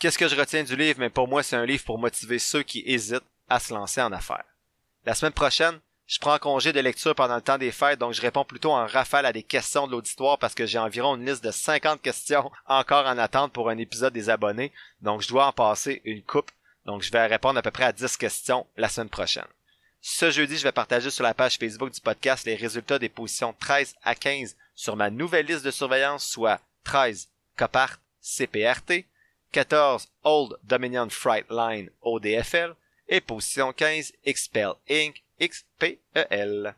Qu'est-ce 0.00 0.16
que 0.16 0.28
je 0.28 0.34
retiens 0.34 0.62
du 0.62 0.76
livre? 0.76 0.98
Mais 0.98 1.10
pour 1.10 1.28
moi, 1.28 1.42
c'est 1.42 1.56
un 1.56 1.66
livre 1.66 1.84
pour 1.84 1.98
motiver 1.98 2.38
ceux 2.38 2.62
qui 2.62 2.82
hésitent 2.86 3.22
à 3.50 3.60
se 3.60 3.74
lancer 3.74 4.00
en 4.00 4.12
affaires. 4.12 4.46
La 5.04 5.14
semaine 5.14 5.34
prochaine, 5.34 5.78
je 6.06 6.18
prends 6.18 6.38
congé 6.38 6.72
de 6.72 6.80
lecture 6.80 7.14
pendant 7.14 7.34
le 7.34 7.42
temps 7.42 7.58
des 7.58 7.70
fêtes, 7.70 7.98
donc 7.98 8.14
je 8.14 8.22
réponds 8.22 8.46
plutôt 8.46 8.72
en 8.72 8.86
rafale 8.86 9.26
à 9.26 9.32
des 9.34 9.42
questions 9.42 9.86
de 9.86 9.92
l'auditoire 9.92 10.38
parce 10.38 10.54
que 10.54 10.64
j'ai 10.64 10.78
environ 10.78 11.16
une 11.16 11.26
liste 11.26 11.44
de 11.44 11.50
50 11.50 12.00
questions 12.00 12.50
encore 12.66 13.04
en 13.04 13.18
attente 13.18 13.52
pour 13.52 13.68
un 13.68 13.76
épisode 13.76 14.14
des 14.14 14.30
abonnés. 14.30 14.72
Donc 15.02 15.20
je 15.20 15.28
dois 15.28 15.48
en 15.48 15.52
passer 15.52 16.00
une 16.06 16.22
coupe. 16.22 16.50
Donc 16.86 17.02
je 17.02 17.12
vais 17.12 17.26
répondre 17.26 17.58
à 17.58 17.62
peu 17.62 17.70
près 17.70 17.84
à 17.84 17.92
10 17.92 18.16
questions 18.16 18.66
la 18.78 18.88
semaine 18.88 19.10
prochaine. 19.10 19.44
Ce 20.00 20.30
jeudi, 20.30 20.56
je 20.56 20.62
vais 20.62 20.72
partager 20.72 21.10
sur 21.10 21.24
la 21.24 21.34
page 21.34 21.58
Facebook 21.58 21.90
du 21.90 22.00
podcast 22.00 22.46
les 22.46 22.56
résultats 22.56 22.98
des 22.98 23.10
positions 23.10 23.54
13 23.60 23.96
à 24.02 24.14
15 24.14 24.56
sur 24.74 24.96
ma 24.96 25.10
nouvelle 25.10 25.44
liste 25.44 25.66
de 25.66 25.70
surveillance, 25.70 26.24
soit 26.24 26.58
13 26.84 27.28
Copart 27.58 27.98
CPRT, 28.22 29.04
14 29.52 30.06
Old 30.24 30.56
Dominion 30.62 31.08
Freight 31.10 31.46
Line 31.50 31.90
ODFL 32.02 32.74
et 33.08 33.20
position 33.20 33.72
15 33.72 34.12
Expel 34.24 34.72
Inc. 34.88 35.22
XPEL. 35.40 36.74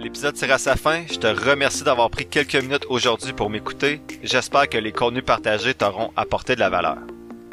L'épisode 0.00 0.34
tire 0.34 0.52
à 0.52 0.58
sa 0.58 0.76
fin. 0.76 1.04
Je 1.06 1.18
te 1.18 1.28
remercie 1.28 1.84
d'avoir 1.84 2.10
pris 2.10 2.28
quelques 2.28 2.56
minutes 2.56 2.86
aujourd'hui 2.88 3.32
pour 3.32 3.48
m'écouter. 3.48 4.02
J'espère 4.22 4.68
que 4.68 4.76
les 4.76 4.92
contenus 4.92 5.24
partagés 5.24 5.74
t'auront 5.74 6.12
apporté 6.16 6.56
de 6.56 6.60
la 6.60 6.68
valeur. 6.68 6.98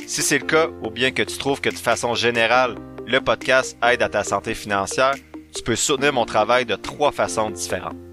Si 0.08 0.24
c'est 0.24 0.40
le 0.40 0.46
cas, 0.48 0.68
ou 0.84 0.90
bien 0.90 1.12
que 1.12 1.22
tu 1.22 1.38
trouves 1.38 1.62
que 1.62 1.70
de 1.70 1.78
façon 1.78 2.16
générale, 2.16 2.76
le 3.06 3.22
podcast 3.22 3.78
aide 3.84 4.02
à 4.02 4.10
ta 4.10 4.24
santé 4.24 4.56
financière, 4.56 5.14
tu 5.56 5.62
peux 5.62 5.76
soutenir 5.76 6.14
mon 6.14 6.26
travail 6.26 6.66
de 6.66 6.76
trois 6.76 7.12
façons 7.12 7.52
différentes. 7.52 8.09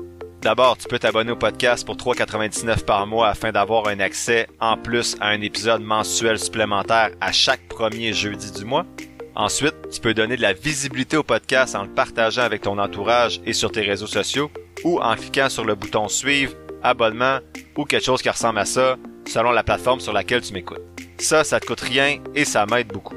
D'abord, 0.46 0.78
tu 0.78 0.86
peux 0.86 1.00
t'abonner 1.00 1.32
au 1.32 1.36
podcast 1.36 1.84
pour 1.84 1.96
3,99 1.96 2.84
par 2.84 3.04
mois 3.08 3.26
afin 3.26 3.50
d'avoir 3.50 3.88
un 3.88 3.98
accès 3.98 4.46
en 4.60 4.76
plus 4.76 5.16
à 5.20 5.30
un 5.30 5.40
épisode 5.40 5.82
mensuel 5.82 6.38
supplémentaire 6.38 7.10
à 7.20 7.32
chaque 7.32 7.66
premier 7.66 8.12
jeudi 8.12 8.52
du 8.52 8.64
mois. 8.64 8.86
Ensuite, 9.34 9.74
tu 9.92 10.00
peux 10.00 10.14
donner 10.14 10.36
de 10.36 10.42
la 10.42 10.52
visibilité 10.52 11.16
au 11.16 11.24
podcast 11.24 11.74
en 11.74 11.82
le 11.82 11.88
partageant 11.88 12.42
avec 12.42 12.62
ton 12.62 12.78
entourage 12.78 13.40
et 13.44 13.52
sur 13.52 13.72
tes 13.72 13.80
réseaux 13.80 14.06
sociaux 14.06 14.48
ou 14.84 15.00
en 15.00 15.16
cliquant 15.16 15.48
sur 15.48 15.64
le 15.64 15.74
bouton 15.74 16.06
suivre, 16.06 16.54
abonnement 16.80 17.40
ou 17.76 17.84
quelque 17.84 18.04
chose 18.04 18.22
qui 18.22 18.30
ressemble 18.30 18.60
à 18.60 18.66
ça 18.66 18.94
selon 19.26 19.50
la 19.50 19.64
plateforme 19.64 19.98
sur 19.98 20.12
laquelle 20.12 20.42
tu 20.42 20.52
m'écoutes. 20.52 20.78
Ça, 21.18 21.42
ça 21.42 21.58
te 21.58 21.66
coûte 21.66 21.80
rien 21.80 22.20
et 22.36 22.44
ça 22.44 22.66
m'aide 22.66 22.92
beaucoup. 22.92 23.16